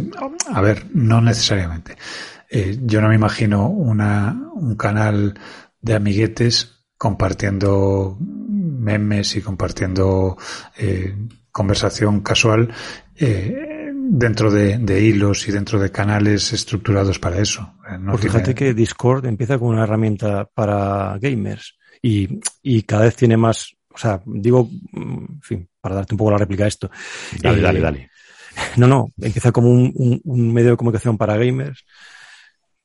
[0.54, 1.98] a ver, no necesariamente.
[2.48, 5.38] Eh, yo no me imagino una, un canal
[5.82, 6.71] de amiguetes
[7.02, 10.38] compartiendo memes y compartiendo
[10.78, 11.12] eh,
[11.50, 12.72] conversación casual
[13.16, 17.74] eh, dentro de, de, hilos y dentro de canales estructurados para eso.
[17.90, 23.02] Eh, no pues fíjate que Discord empieza con una herramienta para gamers y, y cada
[23.02, 26.68] vez tiene más o sea, digo, en fin, para darte un poco la réplica a
[26.68, 26.88] esto.
[27.40, 28.10] Dale, eh, dale, dale.
[28.76, 31.84] No, no, empieza como un, un, un, medio de comunicación para gamers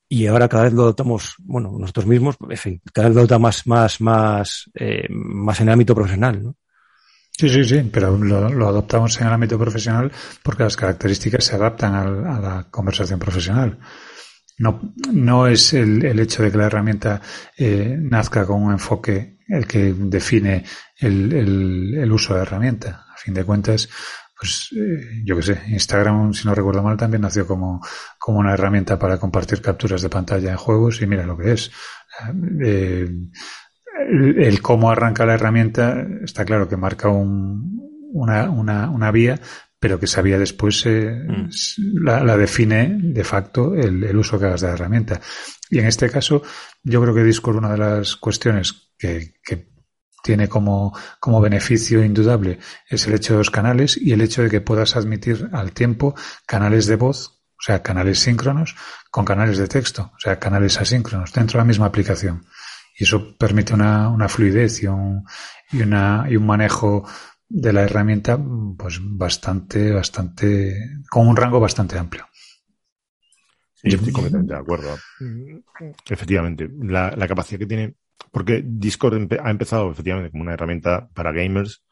[0.08, 3.66] y ahora cada vez lo adoptamos, bueno, nosotros mismos, en fin, cada vez lo adoptamos
[3.66, 6.56] más, más, más, eh, más en el ámbito profesional, ¿no?
[7.38, 10.10] Sí, sí, sí, pero lo, adoptamos en el ámbito profesional
[10.42, 13.78] porque las características se adaptan a, a la conversación profesional.
[14.58, 17.22] No, no es el, el, hecho de que la herramienta
[17.56, 20.64] eh, nazca con un enfoque el que define
[20.96, 23.06] el, el, el uso de la herramienta.
[23.08, 23.88] A fin de cuentas,
[24.38, 27.84] pues eh, yo qué sé, Instagram, si no recuerdo mal, también nació como,
[28.18, 31.70] como una herramienta para compartir capturas de pantalla en juegos y mira lo que es.
[32.62, 33.08] Eh,
[34.08, 37.80] el, el, cómo arranca la herramienta está claro que marca un,
[38.12, 39.40] una, una, una vía,
[39.80, 41.48] pero que sabía después eh, mm.
[42.04, 45.20] la, la, define de facto el, el, uso que hagas de la herramienta.
[45.68, 46.42] Y en este caso,
[46.84, 49.68] yo creo que Discord, una de las cuestiones que, que
[50.22, 54.50] tiene como, como beneficio indudable es el hecho de los canales y el hecho de
[54.50, 56.14] que puedas admitir al tiempo
[56.46, 58.76] canales de voz, o sea, canales síncronos,
[59.10, 62.46] con canales de texto, o sea, canales asíncronos, dentro de la misma aplicación.
[62.96, 65.24] Y eso permite una, una fluidez y un,
[65.70, 67.08] y, una, y un manejo
[67.48, 68.38] de la herramienta,
[68.76, 72.26] pues bastante, bastante, con un rango bastante amplio.
[73.74, 74.98] Sí, estoy completamente de acuerdo.
[76.08, 77.94] Efectivamente, la, la capacidad que tiene
[78.30, 81.84] porque Discord ha empezado efectivamente como una herramienta para gamers,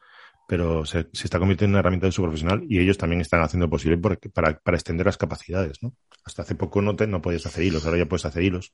[0.47, 3.69] pero se, está convirtiendo en una herramienta de uso profesional y ellos también están haciendo
[3.69, 5.93] posible para, extender las capacidades, ¿no?
[6.23, 8.73] Hasta hace poco no, te, no podías hacer hilos, ahora ya puedes hacer hilos.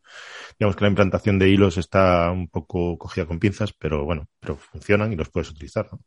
[0.60, 4.56] Digamos que la implantación de hilos está un poco cogida con pinzas, pero bueno, pero
[4.56, 6.00] funcionan y los puedes utilizar, ¿no?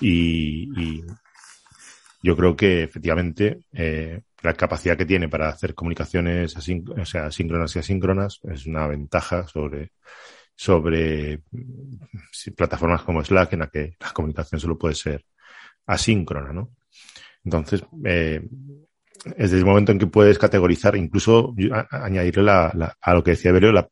[0.00, 1.04] Y, y
[2.22, 7.30] yo creo que efectivamente eh, la capacidad que tiene para hacer comunicaciones así, o sea,
[7.30, 9.92] síncronas y asíncronas es una ventaja sobre
[10.56, 11.42] sobre
[12.56, 15.24] plataformas como Slack en la que la comunicación solo puede ser
[15.86, 16.72] asíncrona, ¿no?
[17.44, 18.42] Entonces, eh,
[19.36, 21.54] es desde el momento en que puedes categorizar, incluso
[21.90, 23.88] añadirle a lo que decía Belio, la,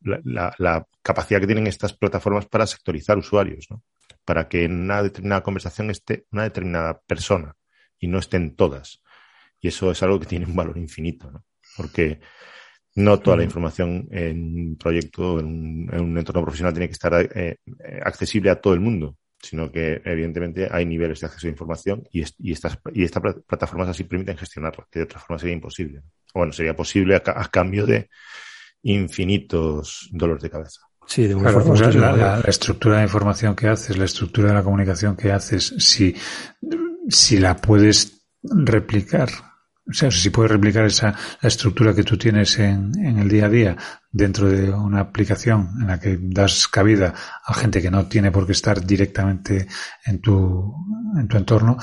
[0.59, 3.83] la, capacidad que tienen estas plataformas para sectorizar usuarios, ¿no?
[4.24, 7.55] Para que en una determinada conversación esté una determinada persona
[7.98, 9.03] y no estén todas.
[9.61, 11.44] Y eso es algo que tiene un valor infinito, ¿no?
[11.77, 12.20] Porque
[12.97, 16.93] no toda la información en un proyecto, en un, en un entorno profesional tiene que
[16.93, 17.57] estar eh,
[18.05, 22.25] accesible a todo el mundo, sino que evidentemente hay niveles de acceso a información y,
[22.39, 26.03] y, estas, y estas plataformas así permiten gestionarla, que de otra forma sería imposible.
[26.33, 28.09] Bueno, sería posible a, a cambio de
[28.83, 30.81] infinitos dolores de cabeza.
[31.07, 34.63] Sí, de claro, la, la, la, estructura de información que haces, la estructura de la
[34.63, 36.15] comunicación que haces, si,
[37.09, 39.29] si la puedes replicar
[39.87, 43.47] o sea, si puedes replicar esa la estructura que tú tienes en, en, el día
[43.47, 43.77] a día
[44.11, 48.47] dentro de una aplicación en la que das cabida a gente que no tiene por
[48.47, 49.68] qué estar directamente
[50.07, 50.75] en tu,
[51.18, 51.77] en tu entorno,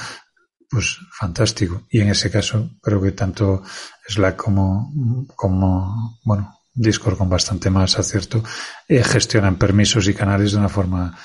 [0.69, 1.83] pues fantástico.
[1.89, 3.61] Y en ese caso, creo que tanto
[4.07, 8.43] Slack como, como, bueno, Discord con bastante más acierto,
[8.87, 11.15] eh, gestionan permisos y canales de una forma,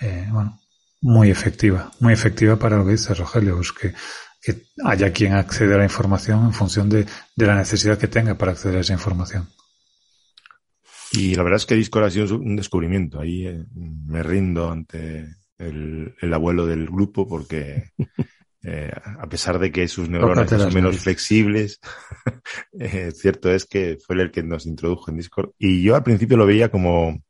[0.00, 0.60] eh, bueno,
[1.00, 3.94] muy efectiva, muy efectiva para lo que dice Rogelio, es que
[4.42, 8.36] que haya quien accede a la información en función de, de la necesidad que tenga
[8.36, 9.48] para acceder a esa información.
[11.12, 13.20] Y la verdad es que Discord ha sido un descubrimiento.
[13.20, 17.90] Ahí eh, me rindo ante el, el, abuelo del grupo porque
[18.62, 21.80] eh, a pesar de que sus neuronas son menos flexibles,
[22.78, 25.50] eh, cierto es que fue el que nos introdujo en Discord.
[25.58, 27.22] Y yo al principio lo veía como,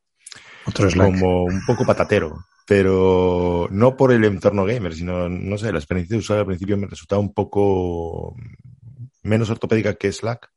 [0.97, 6.15] como un poco patatero, pero no por el entorno gamer, sino, no sé, la experiencia
[6.15, 8.35] de usuario al principio me resultaba un poco
[9.23, 10.51] menos ortopédica que Slack,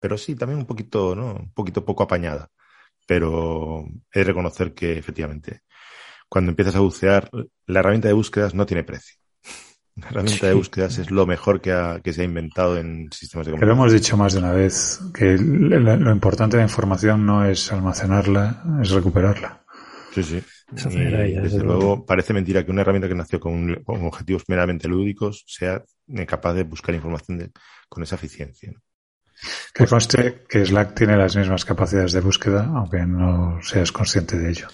[0.00, 1.34] pero sí, también un poquito, ¿no?
[1.34, 2.50] Un poquito poco apañada.
[3.06, 5.62] Pero he de reconocer que efectivamente,
[6.28, 7.30] cuando empiezas a bucear,
[7.66, 9.16] la herramienta de búsquedas no tiene precio.
[9.94, 13.46] La herramienta de búsquedas es lo mejor que, ha, que se ha inventado en sistemas
[13.46, 13.60] de comunicación.
[13.60, 17.70] Pero hemos dicho más de una vez que lo importante de la información no es
[17.70, 19.62] almacenarla, es recuperarla.
[20.14, 20.42] Sí, sí.
[20.90, 25.44] Y, desde luego, parece mentira que una herramienta que nació con, con objetivos meramente lúdicos
[25.46, 25.82] sea
[26.26, 27.50] capaz de buscar información de,
[27.88, 28.72] con esa eficiencia.
[29.74, 34.50] Que conste que Slack tiene las mismas capacidades de búsqueda, aunque no seas consciente de
[34.50, 34.68] ello.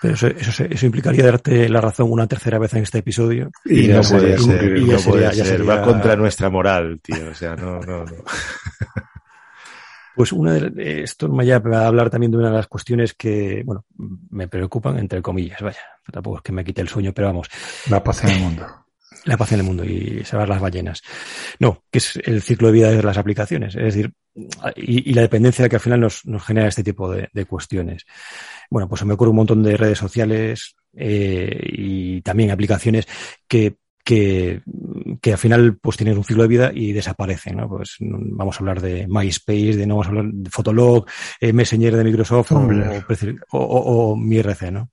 [0.00, 3.50] Pero eso, eso, eso, implicaría darte la razón una tercera vez en este episodio.
[3.64, 5.46] Y, y no, puede ser, y, no puede ser.
[5.46, 5.66] Sería...
[5.66, 7.28] Va contra nuestra moral, tío.
[7.30, 8.24] O sea, no, no, no.
[10.14, 13.62] Pues una de esto me va a hablar también de una de las cuestiones que,
[13.64, 13.84] bueno,
[14.30, 15.80] me preocupan, entre comillas, vaya.
[16.10, 17.48] Tampoco es que me quite el sueño, pero vamos.
[17.88, 18.66] La paz en el mundo.
[19.24, 21.02] La paz en el mundo y salvar las ballenas.
[21.58, 23.74] No, que es el ciclo de vida de las aplicaciones.
[23.76, 24.12] Es decir,
[24.76, 28.06] y, y la dependencia que al final nos, nos genera este tipo de, de, cuestiones.
[28.70, 33.06] Bueno, pues se me ocurre un montón de redes sociales eh, y también aplicaciones
[33.46, 34.62] que que,
[35.20, 37.68] que al final pues tienen un ciclo de vida y desaparecen, ¿no?
[37.68, 41.06] Pues vamos a hablar de MySpace, de no vamos a hablar de Fotolog,
[41.40, 44.90] eh, Messenger de Microsoft o, o, o, o, mi RC, ¿no?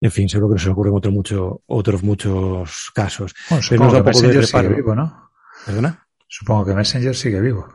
[0.00, 3.34] En fin, seguro que nos ocurren otro mucho, otros muchos casos.
[3.48, 5.30] Bueno, supongo Pero que Messenger sigue vivo, ¿no?
[5.64, 6.06] ¿Perdona?
[6.26, 7.68] Supongo que Messenger sigue vivo.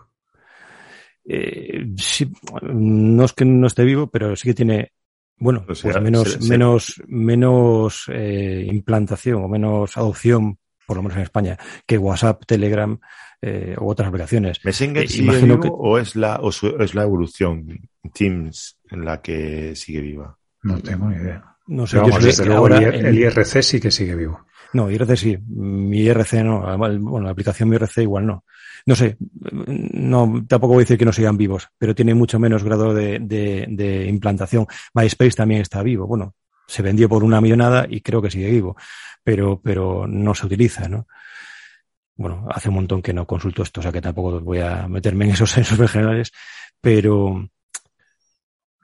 [1.24, 2.32] Eh, sí,
[2.64, 4.92] no es que no esté vivo, pero sí que tiene
[5.40, 11.18] bueno, o sea, pues menos, menos, menos eh, implantación o menos adopción, por lo menos
[11.18, 12.98] en España, que WhatsApp, Telegram
[13.42, 14.64] eh, u otras aplicaciones.
[14.64, 15.70] ¿Messenger eh, sigue vivo que...
[15.72, 17.78] o, es la, o su, es la evolución
[18.14, 20.36] Teams en la que sigue viva?
[20.64, 21.44] No tengo ni idea.
[21.68, 24.46] No sé, Pero vamos, desde luego el, el IRC sí que sigue vivo.
[24.74, 25.38] No, IRC sí.
[25.48, 26.78] Mi IRC no.
[26.78, 28.46] Bueno, la aplicación mi IRC igual no.
[28.86, 32.64] No sé, no, tampoco voy a decir que no sigan vivos, pero tiene mucho menos
[32.64, 34.66] grado de, de, de implantación.
[34.94, 36.08] MySpace también está vivo.
[36.08, 36.36] Bueno,
[36.68, 38.76] se vendió por una millonada y creo que sigue vivo,
[39.28, 41.06] pero, pero no se utiliza, ¿no?
[42.16, 45.26] Bueno, hace un montón que no consulto esto, o sea que tampoco voy a meterme
[45.26, 46.32] en esos, en esos generales,
[46.80, 47.34] pero,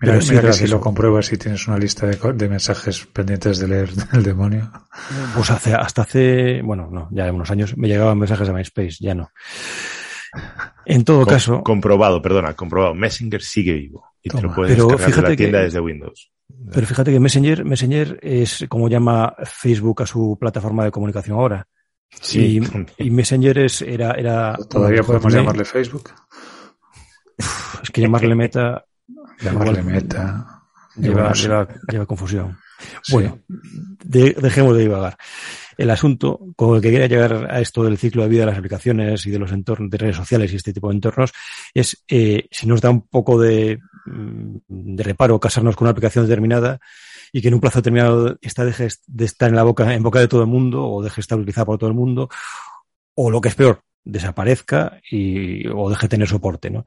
[0.02, 3.60] Mira, Pero mira que si lo compruebas y tienes una lista de, de, mensajes pendientes
[3.60, 4.70] de leer del demonio.
[5.34, 9.16] Pues hace, hasta hace, bueno, no, ya unos años me llegaban mensajes de MySpace, ya
[9.16, 9.32] no.
[10.86, 11.64] En todo Com caso.
[11.64, 12.94] Comprobado, perdona, comprobado.
[12.94, 14.13] Messenger sigue vivo.
[14.24, 14.42] Y Toma.
[14.42, 16.32] te lo puedes pero fíjate de la tienda que, desde Windows.
[16.74, 21.68] Pero fíjate que Messenger, Messenger es como llama Facebook a su plataforma de comunicación ahora.
[22.22, 22.62] Sí.
[22.98, 24.56] Y, y Messenger es, era, era.
[24.70, 26.10] Todavía podemos llamarle Facebook.
[27.84, 28.86] Es que llamarle meta
[29.42, 30.64] Llamarle Igual, meta.
[30.96, 32.58] Lleva, lleva, lleva, confusión.
[33.02, 33.14] Sí.
[33.14, 35.18] Bueno, de, dejemos de divagar.
[35.78, 38.58] El asunto con el que quería llegar a esto del ciclo de vida de las
[38.58, 41.34] aplicaciones y de los entornos de redes sociales y este tipo de entornos
[41.74, 46.80] es eh, si nos da un poco de, de reparo casarnos con una aplicación determinada
[47.32, 50.20] y que en un plazo determinado esta deje de estar en la boca, en boca
[50.20, 52.30] de todo el mundo o deje de estar utilizada por todo el mundo
[53.16, 56.86] o lo que es peor, desaparezca y, o deje de tener soporte, ¿no?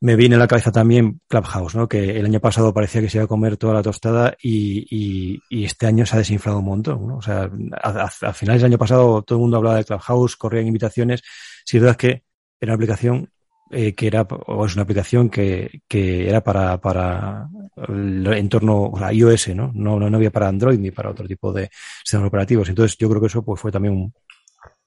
[0.00, 1.88] me viene a la cabeza también Clubhouse, ¿no?
[1.88, 5.40] Que el año pasado parecía que se iba a comer toda la tostada y, y,
[5.48, 7.16] y este año se ha desinflado un montón, ¿no?
[7.16, 7.50] O sea,
[7.82, 11.22] a, a, a, finales del año pasado todo el mundo hablaba de Clubhouse, corrían invitaciones.
[11.64, 12.24] Si es verdad que
[12.60, 13.30] era una aplicación
[13.70, 17.48] eh, que era, o es una aplicación que, que era para, para
[17.88, 19.72] el entorno, o sea, iOS, ¿no?
[19.74, 19.98] ¿no?
[19.98, 21.68] No, había para Android ni para otro tipo de
[22.02, 22.68] sistemas operativos.
[22.68, 24.14] Entonces yo creo que eso pues fue también un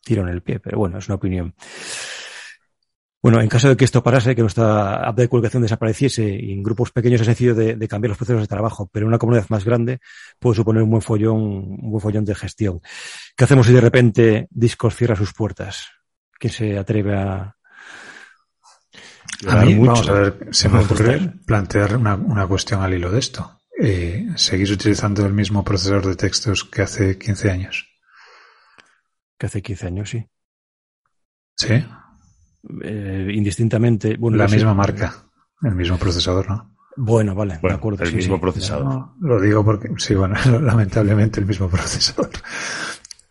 [0.01, 1.53] tiro en el pie, pero bueno, es una opinión.
[3.21, 6.63] Bueno, en caso de que esto parase, que nuestra app de comunicación desapareciese y en
[6.63, 9.45] grupos pequeños es sencillo de, de, cambiar los procesos de trabajo, pero en una comunidad
[9.49, 9.99] más grande
[10.39, 12.79] puede suponer un buen follón, un buen follón de gestión.
[13.35, 15.89] ¿Qué hacemos si de repente Discord cierra sus puertas?
[16.39, 17.57] ¿Quién se atreve a,
[19.47, 19.91] a mí, mucho.
[19.91, 23.59] vamos a ver, se me ocurre plantear una, una, cuestión al hilo de esto.
[23.81, 27.87] Eh, ¿Seguís utilizando el mismo procesador de textos que hace 15 años?
[29.37, 30.25] Que hace 15 años, sí.
[31.55, 31.83] ¿Sí?
[32.83, 34.17] eh, indistintamente.
[34.17, 34.75] Bueno, la misma sé.
[34.75, 35.15] marca,
[35.63, 36.75] el mismo procesador, ¿no?
[36.97, 38.03] Bueno, vale, bueno, de acuerdo.
[38.03, 38.41] El sí, mismo sí.
[38.41, 38.85] procesador.
[38.85, 42.29] No, lo digo porque, sí, bueno, lamentablemente el mismo procesador.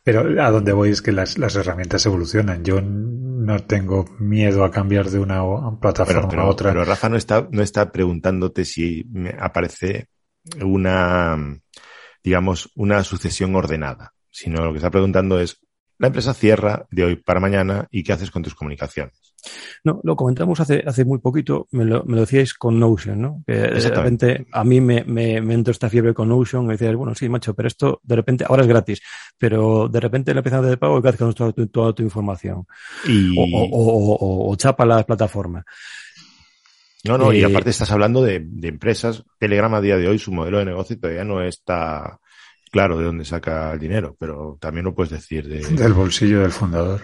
[0.09, 2.65] Pero a donde voy es que las, las herramientas evolucionan.
[2.65, 5.43] Yo no tengo miedo a cambiar de una
[5.83, 6.71] plataforma a otra.
[6.71, 9.05] Pero Rafa no está, no está preguntándote si
[9.39, 10.09] aparece
[10.65, 11.37] una,
[12.25, 15.61] digamos, una sucesión ordenada, sino lo que está preguntando es,
[15.99, 19.28] la empresa cierra de hoy para mañana y qué haces con tus comunicaciones.
[19.85, 23.43] No, lo comentamos hace, hace muy poquito, me lo, me lo decíais con Notion, ¿no?
[23.47, 26.95] Que de repente a mí me, me, me, entró esta fiebre con Notion, me decías,
[26.97, 29.03] bueno, sí, macho, pero esto de repente, ahora es gratis,
[29.37, 32.67] pero de repente le empiezan a de pago y con toda tu, toda tu información.
[33.07, 33.39] Y...
[33.39, 35.65] O, o, o, o, chapa la plataforma.
[37.05, 39.25] No, no, y eh, aparte estás hablando de, de empresas.
[39.39, 42.19] Telegram a día de hoy, su modelo de negocio todavía no está
[42.71, 46.53] claro de dónde saca el dinero, pero también lo puedes decir de, del bolsillo del
[46.53, 47.01] fundador.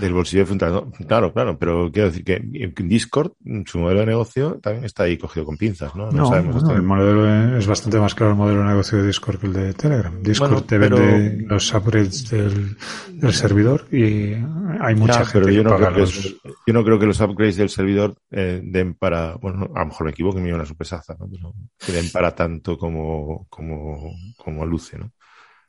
[0.00, 0.88] Del bolsillo del fundador.
[1.06, 2.40] Claro, claro, pero quiero decir que
[2.84, 3.32] Discord,
[3.66, 6.10] su modelo de negocio, también está ahí cogido con pinzas, ¿no?
[6.10, 9.46] No, sabemos el modelo es bastante más claro el modelo de negocio de Discord que
[9.46, 10.22] el de Telegram.
[10.22, 12.76] Discord te vende los upgrades del,
[13.12, 14.34] del, servidor y
[14.80, 16.36] hay mucha gente pero yo no, creo que los...
[16.66, 20.06] yo no creo que los upgrades del servidor eh, den para, bueno, a lo mejor
[20.06, 21.28] me equivoco y me llevo una supersaza, ¿no?
[21.28, 25.12] Pero que den para tanto como, como, como luce, ¿no?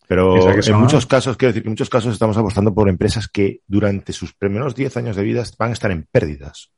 [0.07, 3.61] Pero en muchos casos, quiero decir que en muchos casos estamos apostando por empresas que
[3.67, 6.71] durante sus primeros 10 años de vida van a estar en pérdidas.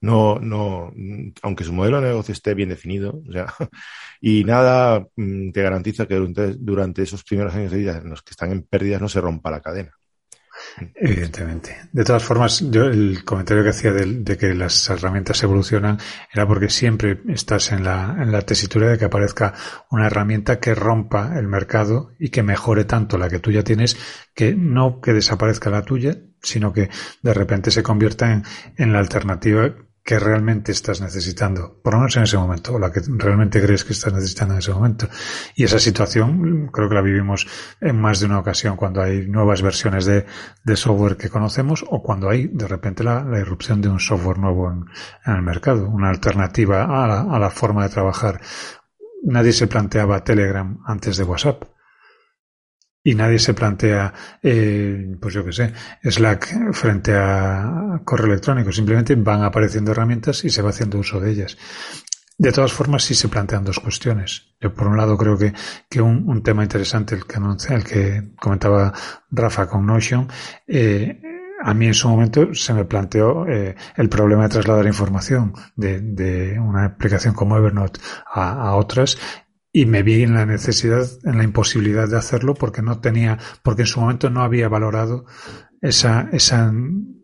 [0.00, 0.92] No, no,
[1.42, 3.46] aunque su modelo de negocio esté bien definido, o sea,
[4.20, 8.22] y nada mm, te garantiza que durante, durante esos primeros años de vida en los
[8.22, 9.92] que están en pérdidas no se rompa la cadena.
[10.94, 11.76] Evidentemente.
[11.92, 15.98] De todas formas, yo el comentario que hacía de, que las herramientas evolucionan
[16.32, 19.54] era porque siempre estás en la, en la tesitura de que aparezca
[19.90, 23.96] una herramienta que rompa el mercado y que mejore tanto la que tú ya tienes
[24.34, 26.90] que no que desaparezca la tuya, sino que
[27.22, 28.44] de repente se convierta en,
[28.76, 29.74] en la alternativa
[30.06, 33.84] que realmente estás necesitando, por lo menos en ese momento, o la que realmente crees
[33.84, 35.08] que estás necesitando en ese momento.
[35.56, 37.48] Y esa situación creo que la vivimos
[37.80, 40.24] en más de una ocasión cuando hay nuevas versiones de,
[40.62, 44.38] de software que conocemos o cuando hay de repente la, la irrupción de un software
[44.38, 44.84] nuevo en,
[45.34, 48.40] el mercado, una alternativa a la forma de trabajar.
[49.24, 51.64] Nadie se planteaba Telegram antes de WhatsApp
[53.06, 58.72] y nadie se plantea, eh, pues yo qué sé, Slack frente a correo electrónico.
[58.72, 61.56] Simplemente van apareciendo herramientas y se va haciendo uso de ellas.
[62.36, 64.56] De todas formas, sí se plantean dos cuestiones.
[64.60, 65.52] Yo, por un lado, creo que,
[65.88, 67.38] que un, tema interesante, el que,
[67.74, 68.92] el que comentaba
[69.30, 70.26] Rafa con Notion,
[70.66, 71.22] eh,
[71.62, 76.00] a mí en su momento se me planteó eh, el problema de trasladar información de,
[76.00, 79.16] de una aplicación como Evernote a, a, otras
[79.76, 83.82] y me vi en la necesidad, en la imposibilidad de hacerlo porque no tenía, porque
[83.82, 85.26] en su momento no había valorado
[85.82, 86.72] esa, esa,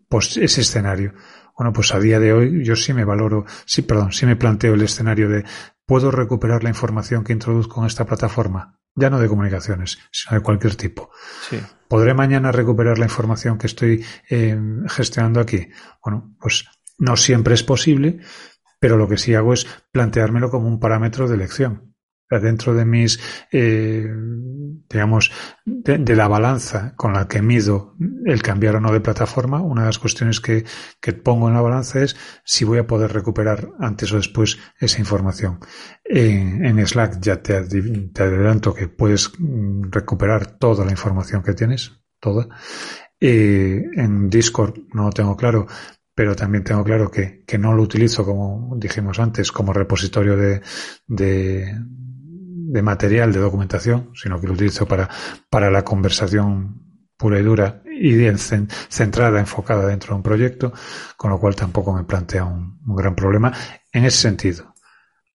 [0.07, 1.15] pues, ese escenario.
[1.57, 4.75] Bueno, pues a día de hoy yo sí me valoro, sí, perdón, sí me planteo
[4.75, 5.47] el escenario de
[5.87, 10.43] puedo recuperar la información que introduzco en esta plataforma, ya no de comunicaciones, sino de
[10.43, 11.11] cualquier tipo.
[11.49, 11.59] Sí.
[11.89, 15.71] ¿Podré mañana recuperar la información que estoy eh, gestionando aquí?
[16.05, 16.67] Bueno, pues
[16.99, 18.21] no siempre es posible,
[18.79, 21.92] pero lo que sí hago es planteármelo como un parámetro de elección
[22.41, 23.21] dentro de mis,
[23.51, 24.07] eh,
[24.89, 25.33] digamos,
[25.65, 29.87] de, la balanza con la que mido el cambiar o no de plataforma, una de
[29.89, 30.65] las cuestiones que,
[31.23, 35.61] pongo en la balanza es si voy a poder recuperar antes o después esa información.
[36.05, 39.33] En, Slack ya te, adelanto que puedes
[39.91, 42.49] recuperar toda la información que tienes, toda.
[43.21, 45.67] Eh, en Discord no lo tengo claro,
[46.15, 50.61] pero también tengo claro que, que no lo utilizo como dijimos antes, como repositorio de,
[51.07, 51.75] de
[52.73, 55.07] de material de documentación, sino que lo utilizo para,
[55.51, 56.81] para la conversación
[57.19, 60.73] pura y dura y centrada, enfocada dentro de un proyecto,
[61.19, 63.53] con lo cual tampoco me plantea un, un gran problema
[63.93, 64.75] en ese sentido.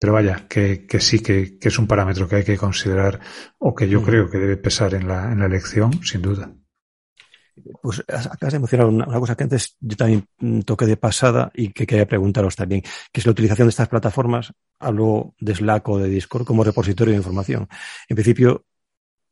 [0.00, 3.20] Pero vaya, que, que sí que, que, es un parámetro que hay que considerar
[3.58, 6.52] o que yo creo que debe pesar en la, en la elección, sin duda.
[7.82, 10.26] Pues acabas de mencionar una, una, cosa que antes yo también
[10.64, 12.82] toqué de pasada y que quería preguntaros también,
[13.12, 17.12] que es la utilización de estas plataformas, hablo de Slack o de Discord como repositorio
[17.12, 17.68] de información.
[18.08, 18.64] En principio,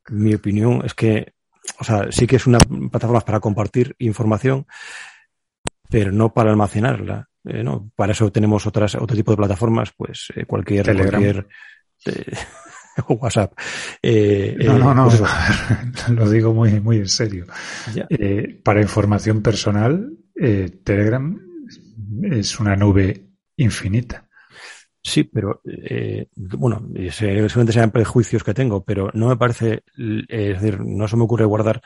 [0.09, 1.35] mi opinión es que,
[1.79, 4.67] o sea, sí que es una plataforma para compartir información,
[5.89, 7.29] pero no para almacenarla.
[7.45, 7.91] Eh, ¿no?
[7.95, 11.23] Para eso tenemos otras, otro tipo de plataformas, pues eh, cualquier, Telegram.
[11.23, 11.47] cualquier
[12.07, 12.37] eh,
[13.09, 13.53] o WhatsApp.
[14.03, 15.23] Eh, no, no, no, pues,
[16.11, 17.47] lo digo muy, muy en serio.
[18.09, 21.39] Eh, para información personal, eh, Telegram
[22.31, 23.27] es una nube
[23.57, 24.27] infinita.
[25.03, 30.81] Sí, pero eh, bueno, seguramente sean prejuicios que tengo, pero no me parece, es decir,
[30.81, 31.81] no se me ocurre guardar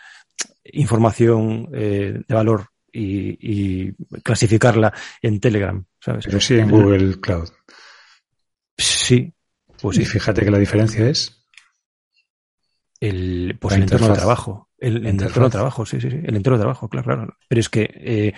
[0.64, 3.36] información de valor y,
[3.88, 3.92] y,
[4.22, 6.24] clasificarla en Telegram, ¿sabes?
[6.24, 7.50] Pero sí en Google Cloud.
[8.78, 9.34] Sí,
[9.82, 10.02] pues sí.
[10.02, 11.44] Y fíjate que la diferencia es
[13.00, 14.68] el, pues el entorno de trabajo.
[14.78, 16.20] El, entorno de trabajo, sí, sí, sí.
[16.22, 17.36] El entorno de trabajo, claro, claro.
[17.48, 18.32] Pero es que eh,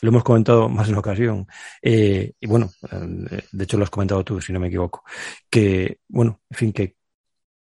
[0.00, 1.46] lo hemos comentado más de una ocasión.
[1.80, 5.04] Eh, y bueno, eh, de hecho lo has comentado tú, si no me equivoco.
[5.48, 6.96] Que, bueno, en fin, que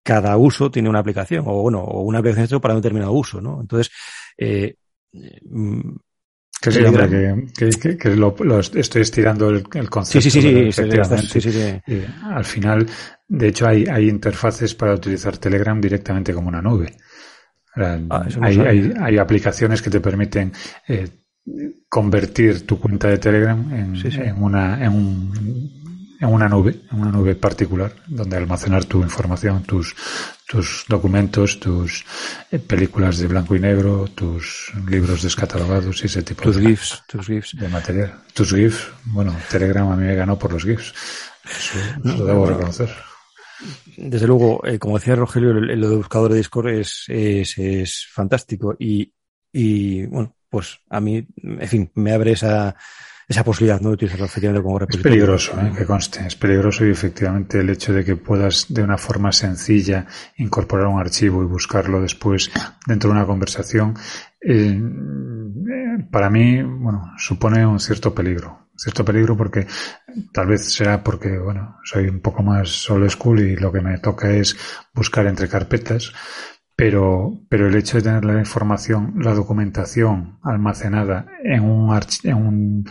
[0.03, 3.61] cada uso tiene una aplicación, o bueno, o una aplicación para un determinado uso, ¿no?
[3.61, 3.93] Entonces,
[4.39, 4.77] eh,
[5.13, 5.97] mm,
[6.61, 10.21] que sí, hombre, que, que, lo, estoy estirando el, concepto.
[10.21, 12.87] Sí, sí, sí, sí, sí, al final,
[13.29, 16.97] de hecho, hay, hay interfaces para utilizar Telegram directamente como una nube.
[17.77, 20.53] Ah, hay, hay, hay, aplicaciones que te permiten
[20.89, 21.09] eh,
[21.89, 25.80] convertir tu cuenta de Telegram en, en una en un
[26.21, 29.97] en una nube, en una nube particular, donde almacenar tu información, tus,
[30.47, 32.05] tus documentos, tus
[32.51, 37.03] eh, películas de blanco y negro, tus libros descatalogados y ese tipo tus de GIFs,
[37.09, 37.57] tus GIFs.
[37.57, 38.23] de material.
[38.35, 40.93] Tus GIFs, bueno, Telegram a mí me ganó por los GIFs.
[41.45, 42.91] Eso, lo debo reconocer.
[43.97, 48.77] Desde luego, eh, como decía Rogelio, el, de buscador de Discord es, es, es fantástico
[48.79, 49.13] y,
[49.53, 52.77] y, bueno, pues a mí, en fin, me abre esa,
[53.31, 53.91] esa posibilidad ¿no?
[53.91, 55.13] de utilizarlo efectivamente como repositorio.
[55.13, 55.73] Es peligroso, ¿eh?
[55.79, 60.05] que conste, es peligroso y efectivamente el hecho de que puedas de una forma sencilla
[60.39, 62.51] incorporar un archivo y buscarlo después
[62.89, 63.95] dentro de una conversación,
[64.41, 64.81] eh,
[66.11, 68.67] para mí, bueno, supone un cierto peligro.
[68.77, 69.65] Cierto peligro porque
[70.33, 73.99] tal vez será porque, bueno, soy un poco más old school y lo que me
[73.99, 74.57] toca es
[74.93, 76.13] buscar entre carpetas,
[76.81, 82.85] pero, pero el hecho de tener la información, la documentación almacenada en un, en un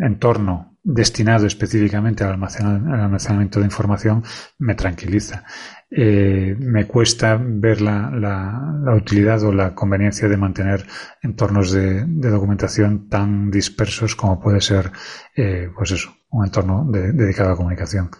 [0.00, 4.22] entorno destinado específicamente al, almacenamiento de información
[4.58, 5.42] me tranquiliza.
[5.90, 10.86] Eh, me cuesta ver la, utilidad o la conveniencia de mantener
[11.22, 14.92] entornos de, documentación tan dispersos como puede ser,
[15.34, 18.10] eh, pues eso, un entorno dedicado a comunicación.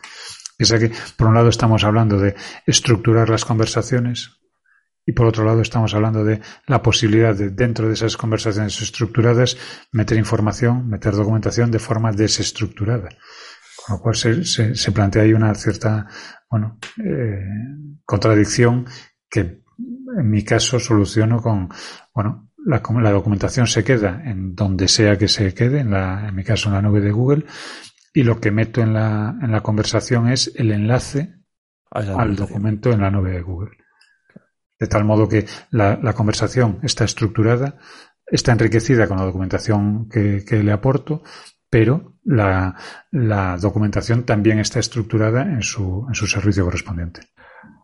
[0.56, 2.34] Piensa que, por un lado, estamos hablando de
[2.66, 4.39] estructurar las conversaciones,
[5.06, 9.56] y por otro lado, estamos hablando de la posibilidad de, dentro de esas conversaciones estructuradas,
[9.92, 13.08] meter información, meter documentación de forma desestructurada.
[13.86, 16.06] Con lo cual se, se, plantea ahí una cierta,
[16.50, 17.40] bueno, eh,
[18.04, 18.86] contradicción
[19.28, 19.62] que
[20.18, 21.70] en mi caso soluciono con,
[22.14, 26.34] bueno, la, la, documentación se queda en donde sea que se quede, en, la, en
[26.34, 27.46] mi caso en la nube de Google,
[28.12, 31.36] y lo que meto en la, en la conversación es el enlace
[31.90, 33.79] al documento en la nube de Google
[34.80, 37.76] de tal modo que la, conversación está estructurada,
[38.26, 41.22] está enriquecida con la documentación que, le aporto,
[41.68, 42.74] pero la,
[43.60, 47.20] documentación también está estructurada en su, en su servicio correspondiente.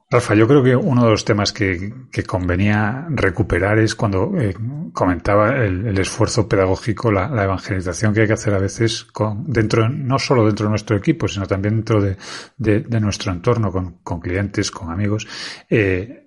[0.09, 1.93] Rafa, yo creo que uno de los temas que,
[2.27, 4.55] convenía recuperar es cuando eh,
[4.93, 10.21] comentaba el, esfuerzo pedagógico, la, evangelización que hay que hacer a veces con, dentro, no
[10.21, 15.27] solo dentro de nuestro equipo, sino también dentro de, nuestro entorno, con, clientes, con amigos.
[15.69, 16.26] Eh,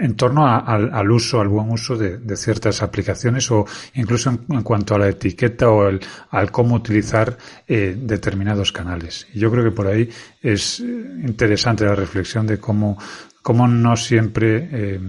[0.00, 4.98] en torno al uso, al buen uso de, ciertas aplicaciones o incluso en, cuanto a
[4.98, 6.00] la etiqueta o el,
[6.30, 9.26] al cómo utilizar eh, determinados canales.
[9.34, 10.08] Y yo creo que por ahí
[10.42, 12.98] es interesante la reflexión de cómo,
[13.42, 15.00] cómo no siempre eh,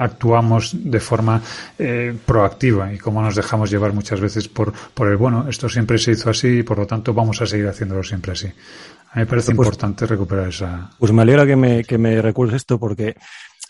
[0.00, 1.42] actuamos de forma
[1.78, 5.98] eh, proactiva y cómo nos dejamos llevar muchas veces por, por el bueno, esto siempre
[5.98, 8.46] se hizo así y por lo tanto vamos a seguir haciéndolo siempre así.
[8.46, 10.90] A mí me parece pues importante recuperar esa.
[10.98, 13.16] Pues me alegra que me, que me recuerdes esto porque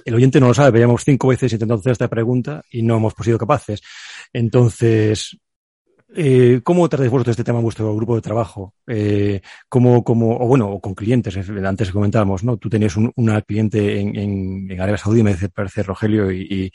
[0.04, 3.14] el oyente no lo sabe, veíamos cinco veces intentando hacer esta pregunta y no hemos
[3.22, 3.82] sido capaces.
[4.32, 5.38] Entonces,
[6.14, 8.74] eh, ¿Cómo tratáis vosotros este tema en vuestro grupo de trabajo?
[8.86, 12.56] Eh, ¿cómo, cómo, o bueno, con clientes, antes comentábamos, ¿no?
[12.56, 13.12] Tú tenías un,
[13.46, 16.72] cliente en, en, Arabia Saudí, me parece Rogelio, y, y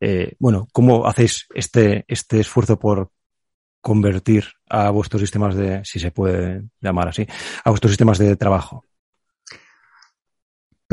[0.00, 3.10] eh, bueno, ¿cómo hacéis este, este esfuerzo por
[3.80, 7.26] convertir a vuestros sistemas de, si se puede llamar así,
[7.64, 8.84] a vuestros sistemas de trabajo?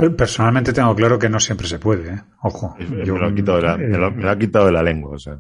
[0.10, 2.22] Personalmente tengo claro que no siempre se puede, ¿eh?
[2.42, 2.76] ojo.
[2.80, 3.64] Me, lo ha quitado de
[3.98, 5.16] la, me, ha quitado de la lengua.
[5.16, 5.40] O sea.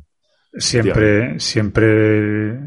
[0.54, 2.60] Siempre, siempre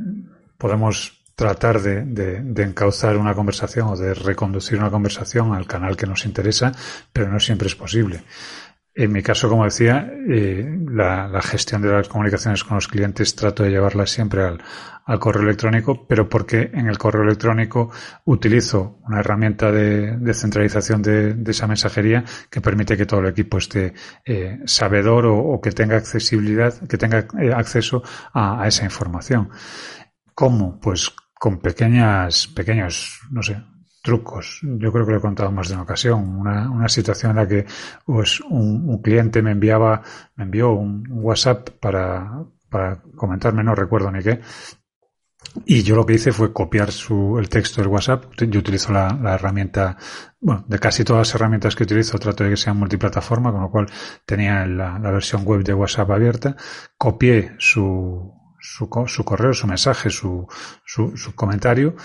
[0.59, 5.97] podemos tratar de, de, de, encauzar una conversación o de reconducir una conversación al canal
[5.97, 6.73] que nos interesa,
[7.13, 8.23] pero no siempre es posible.
[8.97, 13.35] En mi caso, como decía, eh, la, la, gestión de las comunicaciones con los clientes
[13.35, 14.63] trato de llevarla siempre al,
[15.05, 17.91] al, correo electrónico, pero porque en el correo electrónico
[18.25, 23.95] utilizo una herramienta de, centralización de, esa mensajería que permite que todo el equipo esté
[24.25, 29.51] eh, sabedor o, que tenga accesibilidad, que tenga eh, acceso a esa información.
[30.35, 30.79] ¿Cómo?
[30.79, 33.61] Pues con pequeñas, pequeños, no sé,
[34.05, 34.61] trucos.
[34.63, 36.39] Yo creo que lo he contado más de una ocasión.
[36.39, 37.65] Una, una situación en la que
[38.05, 40.03] pues, un, cliente me enviaba,
[40.37, 44.41] me envió un, WhatsApp para, para comentarme, no recuerdo ni qué,
[45.65, 48.27] Y yo lo que hice fue copiar su, el texto del WhatsApp.
[48.37, 49.97] Yo utilizo la, la, herramienta,
[50.39, 53.71] bueno, de casi todas las herramientas que utilizo trato de que sean multiplataforma, con lo
[53.71, 53.87] cual
[54.27, 56.57] tenía la, la versión web de WhatsApp abierta.
[56.99, 60.47] Copié su, su, su correo, su mensaje, su,
[60.85, 61.97] su, su comentario,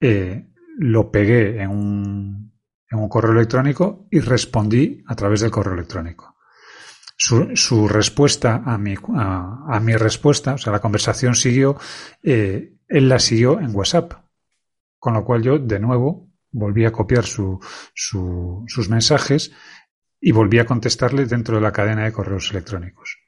[0.00, 0.46] eh,
[0.78, 2.52] lo pegué en un,
[2.90, 6.36] en un correo electrónico y respondí a través del correo electrónico.
[7.16, 11.76] Su, su respuesta a mi, a, a, mi respuesta, o sea, la conversación siguió,
[12.22, 14.12] eh, él la siguió en WhatsApp.
[15.00, 17.58] Con lo cual yo, de nuevo, volví a copiar su,
[17.94, 19.52] su, sus mensajes
[20.20, 23.18] y volví a contestarle dentro de la cadena de correos electrónicos.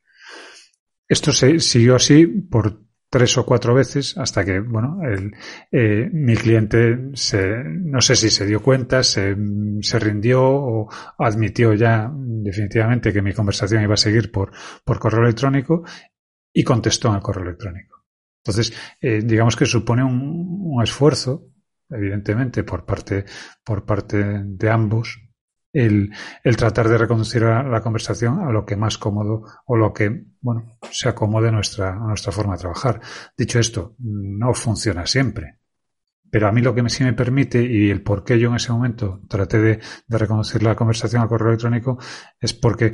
[1.09, 5.33] Esto se siguió así por tres o cuatro veces hasta que, bueno, el,
[5.73, 9.37] eh, mi cliente se, no sé si se dio cuenta, se,
[9.81, 10.89] se, rindió o
[11.19, 14.53] admitió ya definitivamente que mi conversación iba a seguir por,
[14.85, 15.83] por correo electrónico
[16.53, 18.05] y contestó el correo electrónico.
[18.45, 21.49] Entonces, eh, digamos que supone un, un, esfuerzo,
[21.91, 23.25] evidentemente, por parte,
[23.65, 25.21] por parte de ambos,
[25.73, 26.11] el,
[26.43, 30.79] el tratar de reconducir la conversación a lo que más cómodo o lo que, bueno,
[30.91, 33.01] se acomode a nuestra, a nuestra forma de trabajar.
[33.37, 35.59] Dicho esto, no funciona siempre.
[36.31, 38.73] Pero a mí lo que sí me permite y el por qué yo en ese
[38.73, 41.99] momento traté de, de reconducir la conversación al correo electrónico
[42.41, 42.93] es porque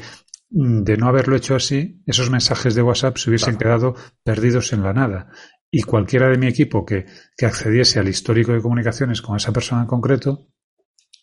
[0.48, 4.92] de no haberlo hecho así, esos mensajes de WhatsApp se hubiesen quedado perdidos en la
[4.92, 5.28] nada.
[5.70, 7.04] Y cualquiera de mi equipo que,
[7.36, 10.46] que accediese al histórico de comunicaciones con esa persona en concreto,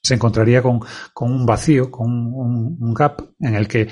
[0.04, 0.82] se encontraría con,
[1.14, 3.88] con un vacío, con un, un, gap en el que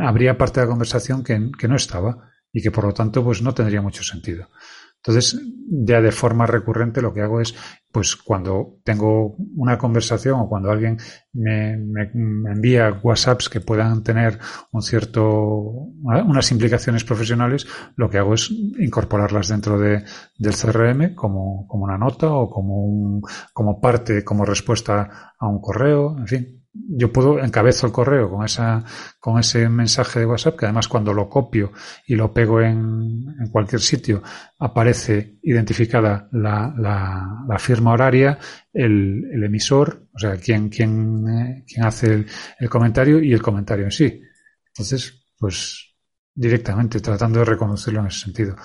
[0.00, 3.40] habría parte de la conversación que, que, no estaba y que por lo tanto pues
[3.40, 4.50] no tendría mucho sentido.
[4.96, 5.40] Entonces,
[5.70, 7.54] ya de forma recurrente lo que hago es,
[7.94, 10.98] pues cuando tengo una conversación o cuando alguien
[11.32, 14.36] me, envía WhatsApps que puedan tener
[14.72, 20.02] un cierto, unas implicaciones profesionales, lo que hago es incorporarlas dentro de,
[20.36, 23.22] del CRM como, como una nota o como un,
[23.52, 28.44] como parte, como respuesta a un correo, en fin yo puedo encabezo el correo con
[28.44, 28.84] esa
[29.20, 31.72] con ese mensaje de WhatsApp que además cuando lo copio
[32.06, 34.22] y lo pego en, cualquier sitio
[34.58, 38.38] aparece identificada la, la, la firma horaria
[38.72, 42.26] el, emisor o sea quien quien, eh, quien hace el,
[42.58, 44.20] el, comentario y el comentario en sí.
[44.68, 45.94] Entonces pues
[46.34, 48.56] directamente tratando de reconocerlo en ese sentido.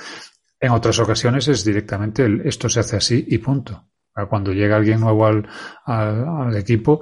[0.59, 3.85] En otras ocasiones es directamente el, esto se hace así y punto.
[4.27, 5.47] Cuando llega alguien nuevo al,
[5.85, 7.01] al, al equipo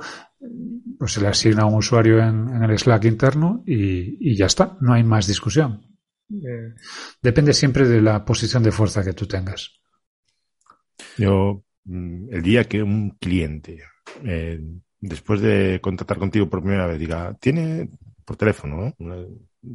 [0.97, 4.77] pues se le asigna un usuario en, en el Slack interno y, y, ya está,
[4.81, 5.81] no hay más discusión.
[6.29, 6.73] Eh,
[7.21, 9.79] depende siempre de la posición de fuerza que tú tengas.
[11.17, 13.83] Yo, mm, el día que un cliente,
[14.23, 14.59] eh,
[14.99, 17.89] después de contratar contigo por primera vez, diga, tiene,
[18.25, 19.25] por teléfono, ¿no?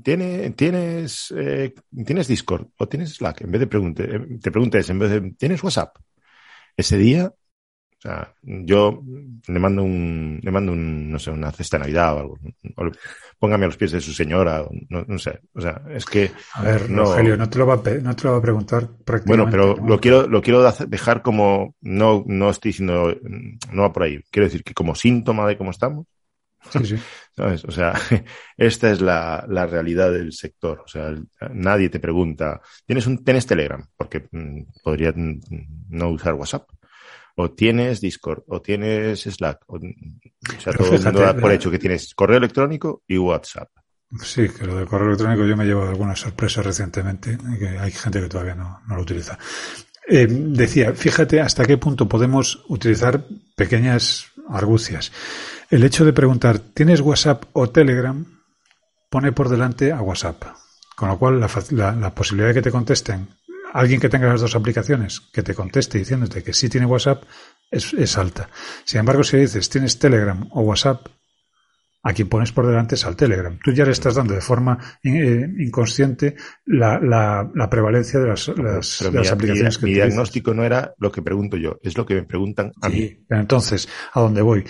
[0.02, 1.74] ¿Tiene, tienes, eh,
[2.06, 3.42] ¿Tienes Discord o tienes Slack?
[3.42, 5.96] En vez de pregunte, eh, te preguntes, en vez de, ¿tienes WhatsApp?
[6.76, 7.32] Ese día
[8.03, 9.00] o sea, yo
[9.46, 12.38] le mando un, le mando un, no sé, una cesta de Navidad o algo.
[12.74, 12.90] O
[13.38, 15.38] póngame a los pies de su señora, no, no sé.
[15.55, 16.32] O sea, es que.
[16.55, 18.88] A ver, no, Rogelio, no te lo va a, no te lo va a preguntar
[19.05, 19.26] prácticamente.
[19.26, 19.88] Bueno, pero ¿no?
[19.88, 23.14] lo quiero, lo quiero dejar como, no, no estoy diciendo,
[23.70, 24.18] no va por ahí.
[24.32, 26.09] Quiero decir que como síntoma de cómo estamos.
[26.70, 26.96] Sí, sí.
[27.36, 27.64] ¿Sabes?
[27.66, 27.94] O sea,
[28.57, 30.82] esta es la, la realidad del sector.
[30.84, 31.14] O sea,
[31.55, 33.86] nadie te pregunta, ¿tienes un, tienes Telegram?
[33.96, 36.68] Porque mmm, podría no usar WhatsApp
[37.36, 41.70] o tienes Discord, o tienes Slack, o, o sea, todo el mundo da por hecho
[41.70, 43.70] que tienes correo electrónico y WhatsApp.
[44.22, 48.20] Sí, que lo del correo electrónico yo me llevo algunas sorpresas recientemente, que hay gente
[48.20, 49.38] que todavía no, no lo utiliza.
[50.06, 53.24] Eh, decía, fíjate hasta qué punto podemos utilizar
[53.56, 55.12] pequeñas argucias.
[55.70, 58.26] El hecho de preguntar, ¿tienes WhatsApp o Telegram?
[59.12, 60.42] pone por delante a WhatsApp.
[60.96, 63.28] Con lo cual, la, la, la posibilidad de que te contesten
[63.72, 67.24] alguien que tenga las dos aplicaciones que te conteste diciéndote que sí tiene WhatsApp
[67.70, 68.48] es, es, alta.
[68.84, 71.06] Sin embargo, si dices tienes Telegram o WhatsApp,
[72.04, 73.56] a quien pones por delante es al Telegram.
[73.62, 76.34] Tú ya le estás dando de forma eh, inconsciente
[76.66, 80.52] la, la, la, prevalencia de las, las, de las mi, aplicaciones mi, que Mi diagnóstico
[80.52, 83.24] no era lo que pregunto yo, es lo que me preguntan a sí, mí.
[83.28, 84.64] Pero entonces, ¿a dónde voy?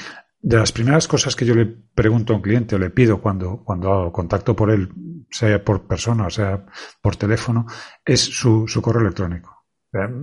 [0.45, 3.63] De las primeras cosas que yo le pregunto a un cliente o le pido cuando,
[3.65, 4.91] cuando contacto por él,
[5.31, 6.67] sea por persona o sea
[7.01, 7.65] por teléfono,
[8.05, 9.65] es su, correo electrónico.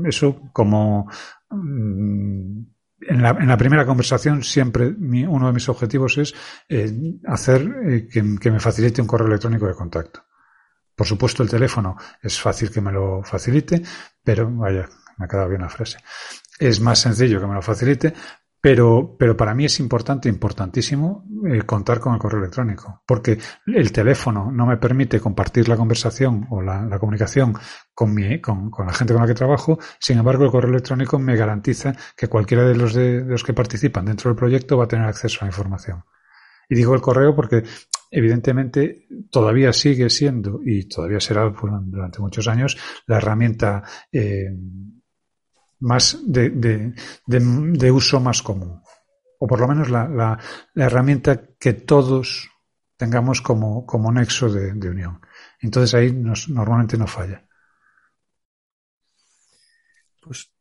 [0.04, 1.10] Eso como
[1.50, 2.60] mmm,
[3.02, 6.36] en, la, en la, primera conversación siempre mi, uno de mis objetivos es
[6.68, 6.92] eh,
[7.26, 10.26] hacer eh, que, que, me facilite un correo electrónico de contacto.
[10.96, 13.82] Por supuesto el teléfono es fácil que me lo facilite,
[14.22, 16.00] pero vaya, me ha quedado bien la frase.
[16.60, 18.14] Es más sencillo que me lo facilite,
[18.62, 23.92] Pero, pero para mí es importante, importantísimo, eh, contar con el correo electrónico, porque el
[23.92, 27.54] teléfono no me permite compartir la conversación o la, comunicación
[27.94, 29.80] con, mi, con, la gente con la que trabajo.
[30.00, 33.54] Sin embargo, el correo electrónico me garantiza que cualquiera de los, de, de los que
[33.54, 36.04] participan dentro del proyecto va a tener acceso a la información.
[36.70, 37.64] Y digo el correo porque
[38.12, 44.50] evidentemente todavía sigue siendo y todavía será durante muchos años la herramienta eh,
[45.80, 46.94] más de, de,
[47.26, 48.82] de, de, uso más común
[49.40, 50.38] o por lo menos la, la,
[50.74, 52.50] la herramienta que todos
[52.98, 55.22] tengamos como, como nexo de, unión.
[55.62, 57.42] Entonces ahí nos, normalmente no falla.
[60.22, 60.52] Pues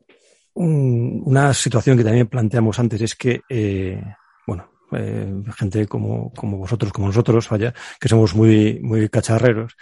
[0.54, 4.00] un, una situación que también planteamos antes es que, eh,
[4.46, 9.76] bueno, eh, gente como, como vosotros, como nosotros, vaya, que somos muy, muy cacharreros,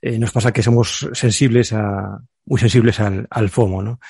[0.00, 4.00] eh, nos pasa que somos sensibles a, muy sensibles al, al FOMO, ¿no?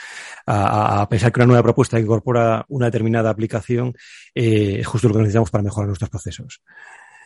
[0.46, 3.94] A, a, pensar que una nueva propuesta que incorpora una determinada aplicación
[4.34, 6.62] eh, es justo lo que necesitamos para mejorar nuestros procesos.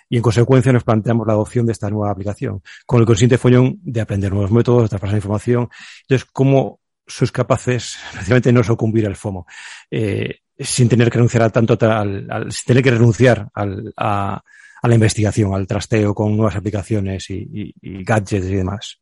[0.09, 3.79] Y en consecuencia nos planteamos la adopción de esta nueva aplicación, con el consciente follón
[3.83, 5.69] de aprender nuevos métodos, de traspasar información.
[6.03, 9.47] Entonces, ¿cómo sois capaces, precisamente, no sucumbir al FOMO?
[9.91, 14.43] Eh, sin tener que renunciar a tanto, al, al, sin tener que renunciar al, a,
[14.83, 19.01] a, la investigación, al trasteo con nuevas aplicaciones y, y, y gadgets y demás.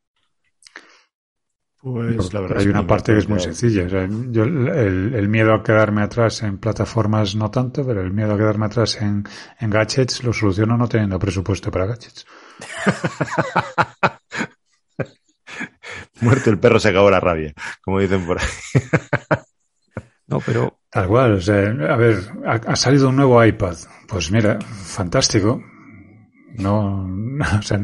[1.80, 3.84] Pues la verdad hay una parte que es muy sencilla.
[3.84, 8.12] O sea, yo, el, el, miedo a quedarme atrás en plataformas no tanto, pero el
[8.12, 9.22] miedo a quedarme atrás en,
[9.60, 12.26] en gadgets lo soluciono no teniendo presupuesto para gadgets.
[16.20, 18.46] Muerto el perro se acabó la rabia, como dicen por ahí.
[20.26, 20.77] No, pero.
[20.90, 22.16] Tal cual, o sea, a ver,
[22.46, 23.76] ha, ha, salido un nuevo iPad.
[24.08, 25.62] Pues mira, fantástico.
[26.56, 27.06] No,
[27.58, 27.78] o sea,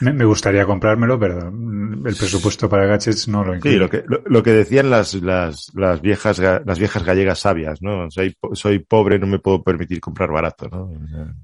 [0.00, 3.76] me, me, gustaría comprármelo, pero el presupuesto para gadgets no lo incluye.
[3.76, 7.82] Sí, lo que, lo, lo que decían las, las, las, viejas, las viejas gallegas sabias,
[7.82, 8.10] ¿no?
[8.10, 10.92] Soy, soy pobre, no me puedo permitir comprar barato, ¿no?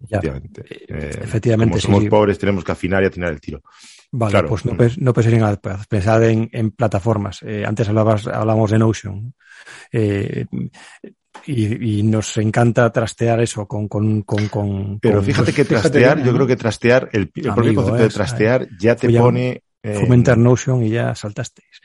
[0.09, 0.65] Ya, efectivamente.
[0.89, 2.09] Eh, efectivamente, como sí, somos sí.
[2.09, 3.63] pobres, tenemos que afinar y atinar el tiro.
[4.15, 4.49] Vale, claro.
[4.49, 7.43] pues no, no pensar en iPad, pensad en, en plataformas.
[7.43, 9.35] Eh, antes hablabas, hablamos de Notion.
[9.91, 10.45] Eh,
[11.47, 13.89] y, y, nos encanta trastear eso con...
[13.89, 17.75] con, con, con Pero fíjate que trastear, fíjate, yo creo que trastear, el, el propio
[17.75, 19.63] concepto de trastear ya te pone...
[19.85, 21.81] Eh, fomentar Notion y ya saltasteis.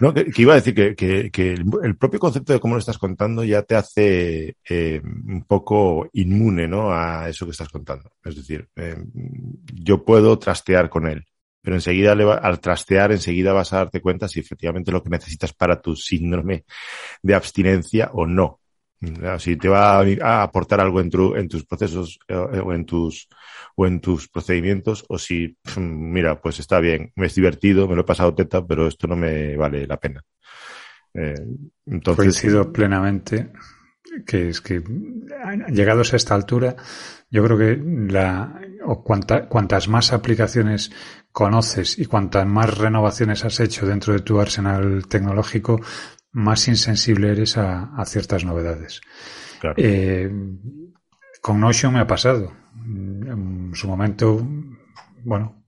[0.00, 3.44] No, que, iba a decir que, que, el, propio concepto de cómo lo estás contando
[3.44, 6.92] ya te hace eh, un poco inmune ¿no?
[6.92, 8.10] a eso que estás contando.
[8.24, 8.96] Es decir, eh,
[9.72, 11.24] yo puedo trastear con él,
[11.62, 15.10] pero enseguida le va, al trastear, enseguida vas a darte cuenta si efectivamente lo que
[15.10, 16.64] necesitas para tu síndrome
[17.22, 18.60] de abstinencia o no.
[19.38, 23.28] Si te va a aportar algo en, tu, en tus procesos eh, o en tus,
[23.76, 28.00] o en tus procedimientos, o si, mira, pues está bien, me es divertido, me lo
[28.02, 30.22] he pasado teta, pero esto no me vale la pena.
[31.12, 31.34] Eh,
[31.86, 33.50] entonces, Coincido plenamente
[34.26, 34.82] que es que
[35.70, 36.76] llegados a esta altura,
[37.30, 40.92] yo creo que la, o cuanta, cuantas más aplicaciones
[41.32, 45.80] conoces y cuantas más renovaciones has hecho dentro de tu arsenal tecnológico,
[46.34, 49.00] más insensible eres a, a ciertas novedades.
[49.60, 49.76] Claro.
[49.78, 50.30] Eh,
[51.40, 52.52] con Notion me ha pasado.
[52.84, 54.46] En su momento,
[55.24, 55.64] bueno,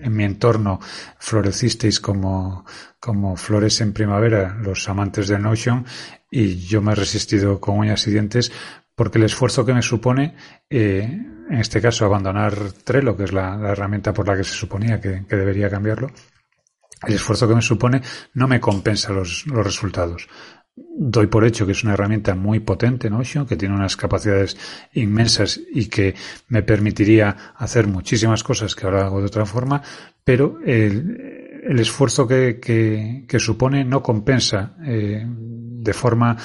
[0.00, 0.78] en mi entorno
[1.18, 2.64] florecisteis como,
[3.00, 5.84] como flores en primavera los amantes de Notion
[6.30, 8.52] y yo me he resistido con uñas y dientes
[8.94, 10.36] porque el esfuerzo que me supone,
[10.70, 12.54] eh, en este caso, abandonar
[12.84, 16.10] Trello, que es la, la herramienta por la que se suponía que, que debería cambiarlo,
[17.06, 18.02] el esfuerzo que me supone
[18.34, 20.28] no me compensa los, los resultados.
[20.76, 24.56] Doy por hecho que es una herramienta muy potente, Notion, que tiene unas capacidades
[24.92, 26.14] inmensas y que
[26.48, 29.82] me permitiría hacer muchísimas cosas que ahora hago de otra forma,
[30.22, 36.36] pero el, el esfuerzo que, que, que, supone no compensa eh, de forma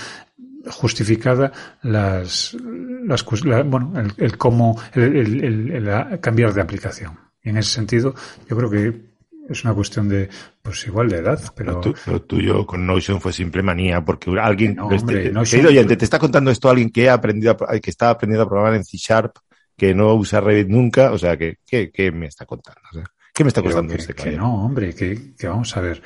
[0.68, 2.56] justificada las,
[3.04, 5.90] las la, bueno el, el cómo el,
[6.22, 7.20] cambiar de aplicación.
[7.44, 8.16] Y en ese sentido,
[8.48, 9.11] yo creo que
[9.50, 10.30] es una cuestión de,
[10.62, 11.74] pues igual de edad, pero...
[11.74, 15.66] Lo, tu, lo tuyo con Notion fue simple manía, porque alguien, no, hombre, este, Notion...
[15.66, 18.76] oyente, te está contando esto alguien que ha aprendido, a, que está aprendiendo a programar
[18.76, 19.38] en C Sharp,
[19.76, 22.82] que no usa Revit nunca, o sea, que, ¿qué, qué me está contando?
[22.92, 25.82] O sea, ¿qué me está contando que, este que no, hombre, que, que vamos a
[25.82, 26.02] ver.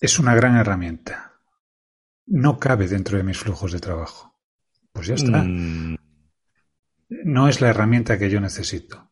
[0.00, 1.32] Es una gran herramienta.
[2.26, 4.34] No cabe dentro de mis flujos de trabajo.
[4.92, 5.42] Pues ya está.
[5.42, 5.96] Mm.
[7.24, 9.10] No es la herramienta que yo necesito.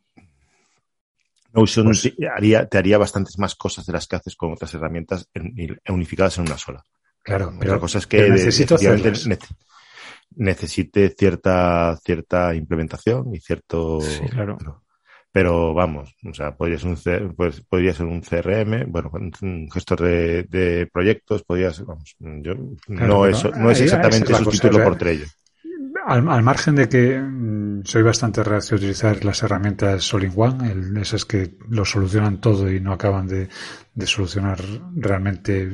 [1.52, 4.72] Notion pues, te, haría, te haría bastantes más cosas de las que haces con otras
[4.74, 6.84] herramientas en, en, unificadas en una sola.
[7.22, 8.76] Claro, pero la cosa es que necesito
[10.34, 14.56] necesite cierta cierta implementación y cierto sí, claro.
[14.58, 14.82] Pero,
[15.30, 20.02] pero vamos, o sea, podría ser un, pues, podría ser un CRM, bueno, un gestor
[20.02, 22.54] de, de proyectos, podría ser, vamos, yo,
[22.88, 25.26] no, es, no es exactamente sustituirlo por Trello.
[26.04, 30.32] Al, al, margen de que mm, soy bastante reacio a utilizar las herramientas All in
[30.34, 33.48] One, esas que lo solucionan todo y no acaban de,
[33.94, 34.58] de solucionar
[34.96, 35.70] realmente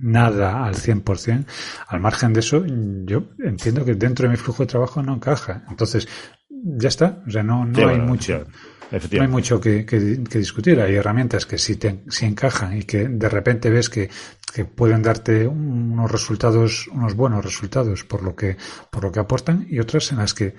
[0.00, 1.46] nada al 100%,
[1.88, 5.64] al margen de eso, yo entiendo que dentro de mi flujo de trabajo no encaja.
[5.68, 6.08] Entonces,
[6.48, 7.22] ya está.
[7.26, 8.44] O sea, no, no hay mucho.
[8.90, 10.80] No hay mucho que, que, discutir.
[10.80, 14.10] Hay herramientas que sí, te, encajan y que de repente ves que,
[14.54, 18.56] que, pueden darte unos resultados, unos buenos resultados por lo que,
[18.90, 20.54] por lo que aportan y otras en las que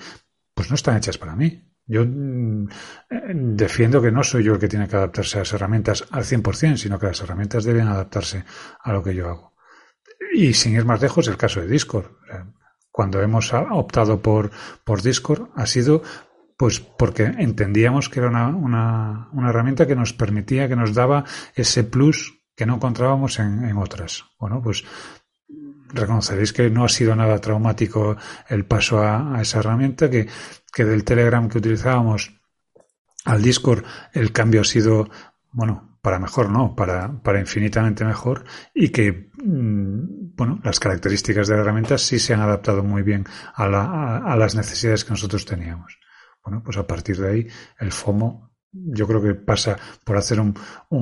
[0.53, 1.63] pues no están hechas para mí.
[1.85, 2.67] Yo mm,
[3.55, 6.75] defiendo que no soy yo el que tiene que adaptarse a las herramientas al 100%,
[6.75, 8.43] sino que las herramientas deben adaptarse
[8.81, 9.55] a lo que yo hago.
[10.33, 12.11] Y sin ir más lejos, el caso de Discord.
[12.91, 14.51] Cuando hemos optado por,
[14.83, 16.01] por Discord ha sido
[16.57, 21.23] pues porque entendíamos que era una, una, una, herramienta que nos permitía, que nos daba
[21.53, 24.25] ese plus que no encontrábamos en, en otras.
[24.39, 24.83] Bueno, pues
[25.89, 28.17] reconoceréis que no ha sido nada traumático
[28.49, 30.27] el paso a, esa herramienta, que,
[30.73, 32.33] que del Telegram que utilizábamos
[33.25, 33.83] al Discord
[34.13, 35.09] el cambio ha sido,
[35.51, 41.55] bueno, para mejor no, para, para infinitamente mejor y que, mm, bueno, las características de
[41.55, 45.45] la herramienta sí se han adaptado muy bien a, la, a las necesidades que nosotros
[45.45, 45.99] teníamos.
[46.47, 50.55] Bueno, pues a partir de ahí el FOMO yo creo que pasa por hacer un,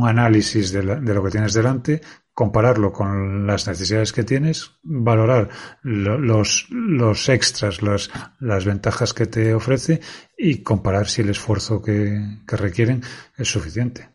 [0.08, 2.02] análisis de, la, de, lo que tienes delante,
[2.34, 5.50] compararlo con las necesidades que tienes, valorar
[5.84, 10.02] lo, los, los extras, las, las ventajas que te ofrece
[10.36, 13.04] y comparar si el esfuerzo que, que requieren
[13.38, 14.10] es suficiente.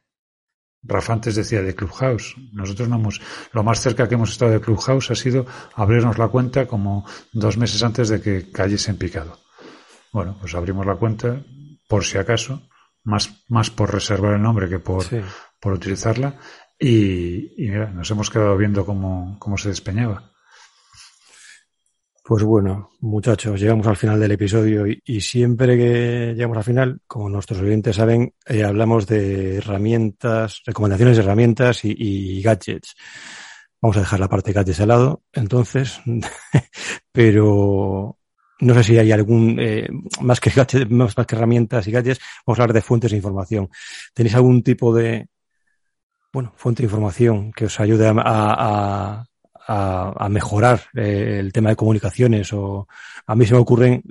[0.83, 2.35] Rafa antes decía de Clubhouse.
[2.53, 3.21] Nosotros no hemos,
[3.53, 7.57] lo más cerca que hemos estado de Clubhouse ha sido abrirnos la cuenta como dos
[7.57, 9.39] meses antes de que cayese en picado.
[10.13, 11.43] Bueno, pues abrimos la cuenta
[11.89, 12.69] por si acaso,
[13.05, 15.21] más, más por reservar el nombre que por, sí.
[15.61, 16.39] por utilizarla.
[16.79, 20.31] Y, y, mira, nos hemos quedado viendo cómo, cómo se despeñaba.
[22.25, 27.01] Pues bueno, muchachos, llegamos al final del episodio y, y siempre que llegamos al final,
[27.09, 32.95] como nuestros oyentes saben, eh, hablamos de herramientas, recomendaciones de herramientas y, y gadgets.
[33.83, 36.01] Vamos a dejar la parte de gadgets al lado, entonces,
[37.13, 38.20] pero
[38.61, 39.89] no sé si hay algún, eh,
[40.21, 40.51] más, que
[40.91, 43.69] más, más, que herramientas y gadgets, vamos a hablar de fuentes de información.
[44.15, 45.29] ¿Tenéis algún tipo de,
[46.33, 49.25] bueno, fuente de información que os ayude a, a,
[49.67, 52.53] a, a mejorar eh, el tema de comunicaciones?
[52.53, 52.87] O
[53.27, 54.03] a mí se me ocurren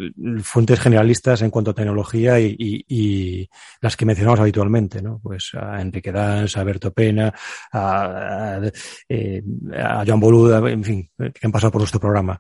[0.44, 3.50] fuentes generalistas en cuanto a tecnología y, y, y
[3.82, 5.20] las que mencionamos habitualmente, ¿no?
[5.22, 7.34] Pues a Enrique Dans, a Berto Pena,
[7.72, 8.62] a, a,
[9.08, 9.44] eh,
[9.78, 12.40] a Joan Boluda, en fin, que han pasado por nuestro programa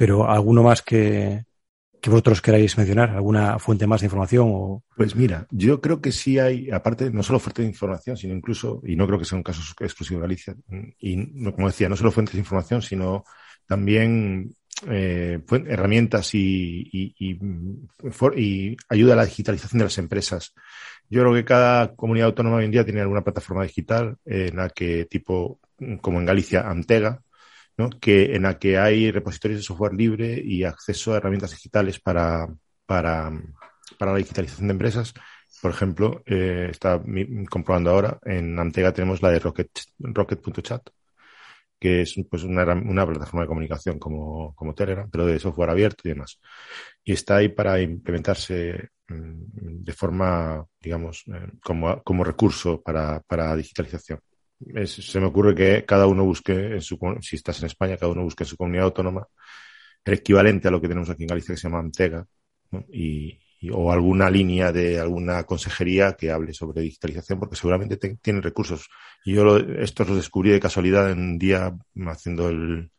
[0.00, 1.44] pero alguno más que,
[2.00, 4.82] que vosotros queráis mencionar, alguna fuente más de información o.
[4.96, 8.80] Pues mira, yo creo que sí hay, aparte, no solo fuentes de información, sino incluso,
[8.86, 10.56] y no creo que sea un caso exclusivo de Galicia,
[10.98, 13.24] y como decía, no solo fuentes de información, sino
[13.66, 14.56] también
[14.88, 17.38] eh, herramientas y, y, y,
[18.36, 20.54] y, ayuda a la digitalización de las empresas.
[21.10, 24.70] Yo creo que cada comunidad autónoma hoy en día tiene alguna plataforma digital en la
[24.70, 25.60] que, tipo,
[26.00, 27.20] como en Galicia, Antega,
[27.76, 27.90] ¿no?
[27.90, 32.48] que, en la que hay repositorios de software libre y acceso a herramientas digitales para,
[32.86, 33.32] para,
[33.98, 35.14] para la digitalización de empresas.
[35.62, 37.02] Por ejemplo, eh, está
[37.50, 40.88] comprobando ahora, en Antega tenemos la de Rocket, Rocket.chat,
[41.78, 46.02] que es pues una, una plataforma de comunicación como, como Telegram, pero de software abierto
[46.04, 46.38] y demás.
[47.04, 53.56] Y está ahí para implementarse mm, de forma, digamos, eh, como, como recurso para, para
[53.56, 54.20] digitalización
[54.86, 58.22] se me ocurre que cada uno busque, en su, si estás en España, cada uno
[58.22, 59.26] busque en su comunidad autónoma
[60.04, 62.26] el equivalente a lo que tenemos aquí en Galicia que se llama Antega,
[62.70, 62.84] ¿no?
[62.92, 63.38] y,
[63.72, 68.88] o alguna línea de alguna consejería que hable sobre digitalización, porque seguramente te, tienen recursos.
[69.22, 72.90] Y yo lo, estos los descubrí de casualidad en un día haciendo el,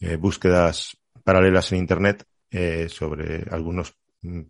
[0.00, 4.40] eh, búsquedas paralelas en Internet eh, sobre algunos mm,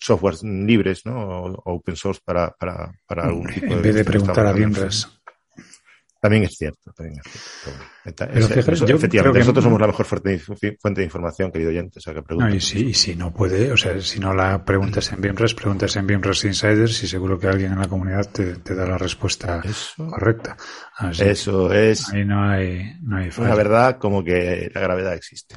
[0.00, 1.44] softwares libres, ¿no?
[1.44, 3.74] O, open source para, para, para algún tipo de...
[3.74, 5.20] En vez de preguntar a Bienras.
[6.20, 7.80] También es cierto, también es cierto.
[8.04, 9.38] Pero fíjate, eso, yo efectivamente, que...
[9.38, 12.54] nosotros somos la mejor fuente de, fuente de información, querido oyente, o sea, que no,
[12.54, 15.96] y, si, y si no puede, o sea, si no la preguntas en Bienras, preguntas
[15.96, 19.62] en Bienras Insiders y seguro que alguien en la comunidad te, te da la respuesta
[19.64, 20.58] eso, correcta.
[20.96, 22.12] Así eso es.
[22.12, 23.30] Ahí no hay, no hay.
[23.38, 25.56] La verdad, como que la gravedad existe.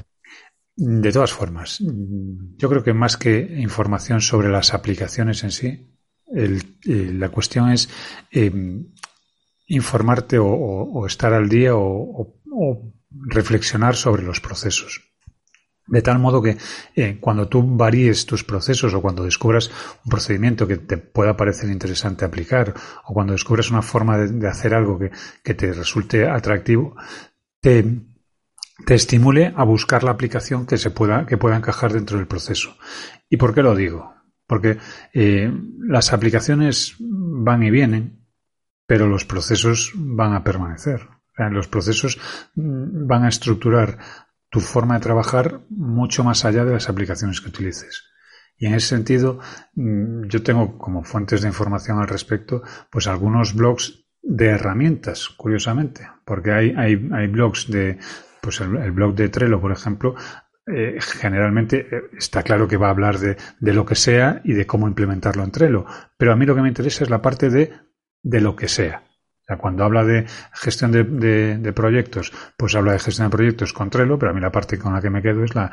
[0.75, 5.93] De todas formas, yo creo que más que información sobre las aplicaciones en sí,
[6.35, 7.89] eh, la cuestión es
[8.31, 8.51] eh,
[9.67, 15.01] informarte o, estar al día o, o, reflexionar sobre los procesos.
[15.85, 16.57] De tal modo que
[16.95, 19.69] eh, cuando tú varíes tus procesos o cuando descubras
[20.03, 22.73] un procedimiento que te pueda parecer interesante aplicar
[23.05, 25.11] o cuando descubras una forma de, hacer algo que,
[25.43, 26.95] que, te resulte atractivo,
[27.59, 27.83] te,
[28.85, 32.77] te estimule a buscar la aplicación que se pueda, que pueda encajar dentro del proceso.
[33.29, 34.13] ¿Y por qué lo digo?
[34.47, 34.77] Porque
[35.13, 38.27] eh, las aplicaciones van y vienen,
[38.85, 41.07] pero los procesos van a permanecer.
[41.51, 42.19] los procesos
[42.55, 43.97] mm, van a estructurar
[44.49, 48.03] tu forma de trabajar mucho más allá de las aplicaciones que utilices.
[48.57, 49.39] Y en ese sentido,
[49.73, 52.61] mm, yo tengo como fuentes de información al respecto,
[52.91, 57.97] pues algunos blogs de herramientas, curiosamente, porque hay, hay, hay blogs de,
[58.43, 60.15] pues el, blog de Trello, por ejemplo,
[60.67, 64.51] eh, generalmente eh, está claro que va a hablar de, de, lo que sea y
[64.51, 65.85] de cómo implementarlo en Trello,
[66.17, 67.71] pero a mí lo que me interesa es la parte de,
[68.21, 69.03] de lo que sea
[69.57, 74.31] cuando habla de gestión de, proyectos, pues habla de gestión de proyectos con Trello, pero
[74.31, 75.71] a mí la parte con la que me quedo es la,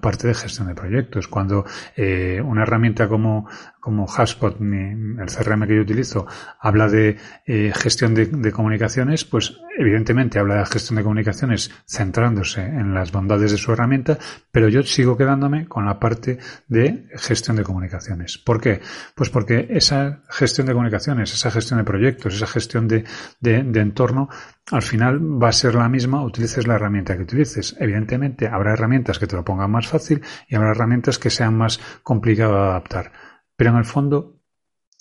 [0.00, 1.28] parte de gestión de proyectos.
[1.28, 1.64] Cuando
[1.96, 3.48] eh, una herramienta como,
[3.86, 6.26] como HubSpot, el CRM que yo utilizo,
[6.58, 12.94] habla de eh, gestión de, comunicaciones, pues evidentemente habla de gestión de comunicaciones centrándose en
[12.94, 14.18] las bondades de su herramienta,
[14.50, 18.38] pero yo sigo quedándome con la parte de gestión de comunicaciones.
[18.38, 18.80] ¿Por qué?
[19.14, 23.04] Pues porque esa gestión de comunicaciones, esa gestión de proyectos, esa gestión de,
[23.38, 24.28] de, entorno,
[24.72, 27.76] al final va a ser la misma, utilices la herramienta que utilices.
[27.78, 31.78] Evidentemente, habrá herramientas que te lo pongan más fácil y habrá herramientas que sean más
[32.02, 33.12] complicadas de adaptar.
[33.56, 34.36] Pero en el fondo,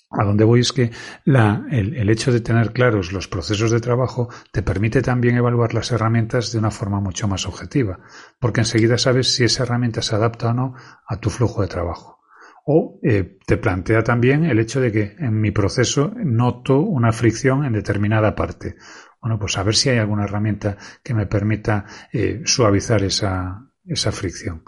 [0.09, 0.91] a donde voy es que
[1.25, 6.51] el, hecho de tener claros los procesos de trabajo te permite también evaluar las herramientas
[6.51, 7.99] de una forma mucho más objetiva,
[8.39, 10.75] porque enseguida sabes si esa herramienta se adapta o no
[11.07, 12.19] a tu flujo de trabajo.
[12.67, 17.63] O eh, te plantea también el hecho de que en mi proceso noto una fricción
[17.63, 18.75] en determinada parte.
[19.21, 24.11] Bueno, pues a ver si hay alguna herramienta que me permita eh, suavizar esa, esa
[24.11, 24.63] fricción.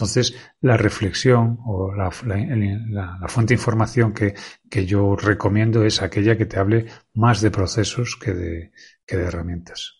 [0.00, 4.32] Entonces, la reflexión o la, la, fuente de información que,
[4.70, 8.72] que, yo recomiendo es aquella que te hable más de procesos que de,
[9.04, 9.96] que de herramientas.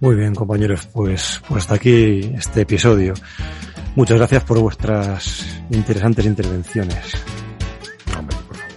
[0.00, 3.14] Muy bien, compañeros, pues, pues hasta aquí este episodio.
[3.94, 7.12] Muchas gracias por vuestras interesantes intervenciones.
[8.18, 8.74] Hombre, por favor.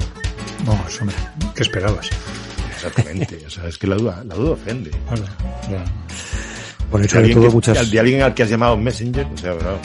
[0.64, 1.16] Vamos, hombre,
[1.56, 2.12] ¿qué esperabas?
[2.70, 4.92] Exactamente, o sea, es que la duda, la duda ofende.
[5.10, 5.26] Bueno,
[7.34, 7.92] todo muchas...
[7.92, 9.80] De alguien al que has llamado Messenger, o sea, bravo.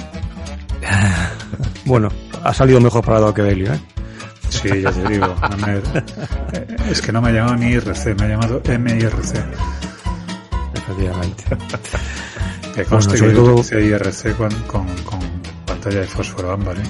[1.85, 2.09] bueno,
[2.43, 3.81] ha salido mejor parado que Belio, ¿eh?
[4.49, 5.35] Sí, ya te digo.
[6.91, 9.37] es que no me ha llamado ni IRC, me ha llamado MIRC.
[10.75, 11.45] Efectivamente.
[12.75, 13.63] Que conste que todo...
[13.63, 15.21] IRC con, con, con,
[15.67, 16.83] pantalla de fósforo ámbar, ¿eh?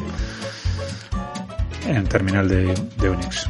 [1.86, 3.48] En terminal de, de Unix.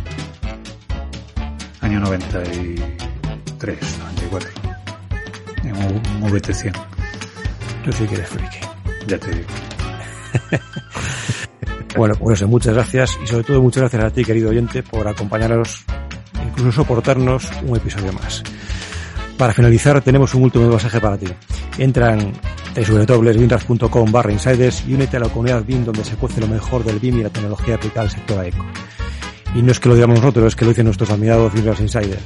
[1.80, 4.59] Año 93, 94.
[5.70, 6.72] En un VT100.
[7.84, 8.58] Tú sí que eres friki.
[9.06, 9.48] Ya te digo.
[11.96, 15.84] bueno, pues muchas gracias y sobre todo muchas gracias a ti, querido oyente, por acompañarnos,
[16.44, 18.42] incluso soportarnos un episodio más.
[19.38, 21.26] Para finalizar, tenemos un último mensaje para ti.
[21.78, 22.32] Entra en
[22.74, 26.98] www.binras.com barra insiders y únete a la comunidad BIM donde se cuece lo mejor del
[26.98, 28.64] BIM y la tecnología aplicada al sector AECO.
[29.54, 32.22] Y no es que lo digamos nosotros, es que lo dicen nuestros admirados Binras Insiders.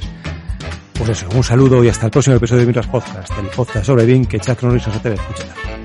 [0.97, 4.05] Pues eso, un saludo y hasta el próximo episodio de Binras Podcast, el podcast sobre
[4.05, 5.84] BIM que Chat se te escuchar.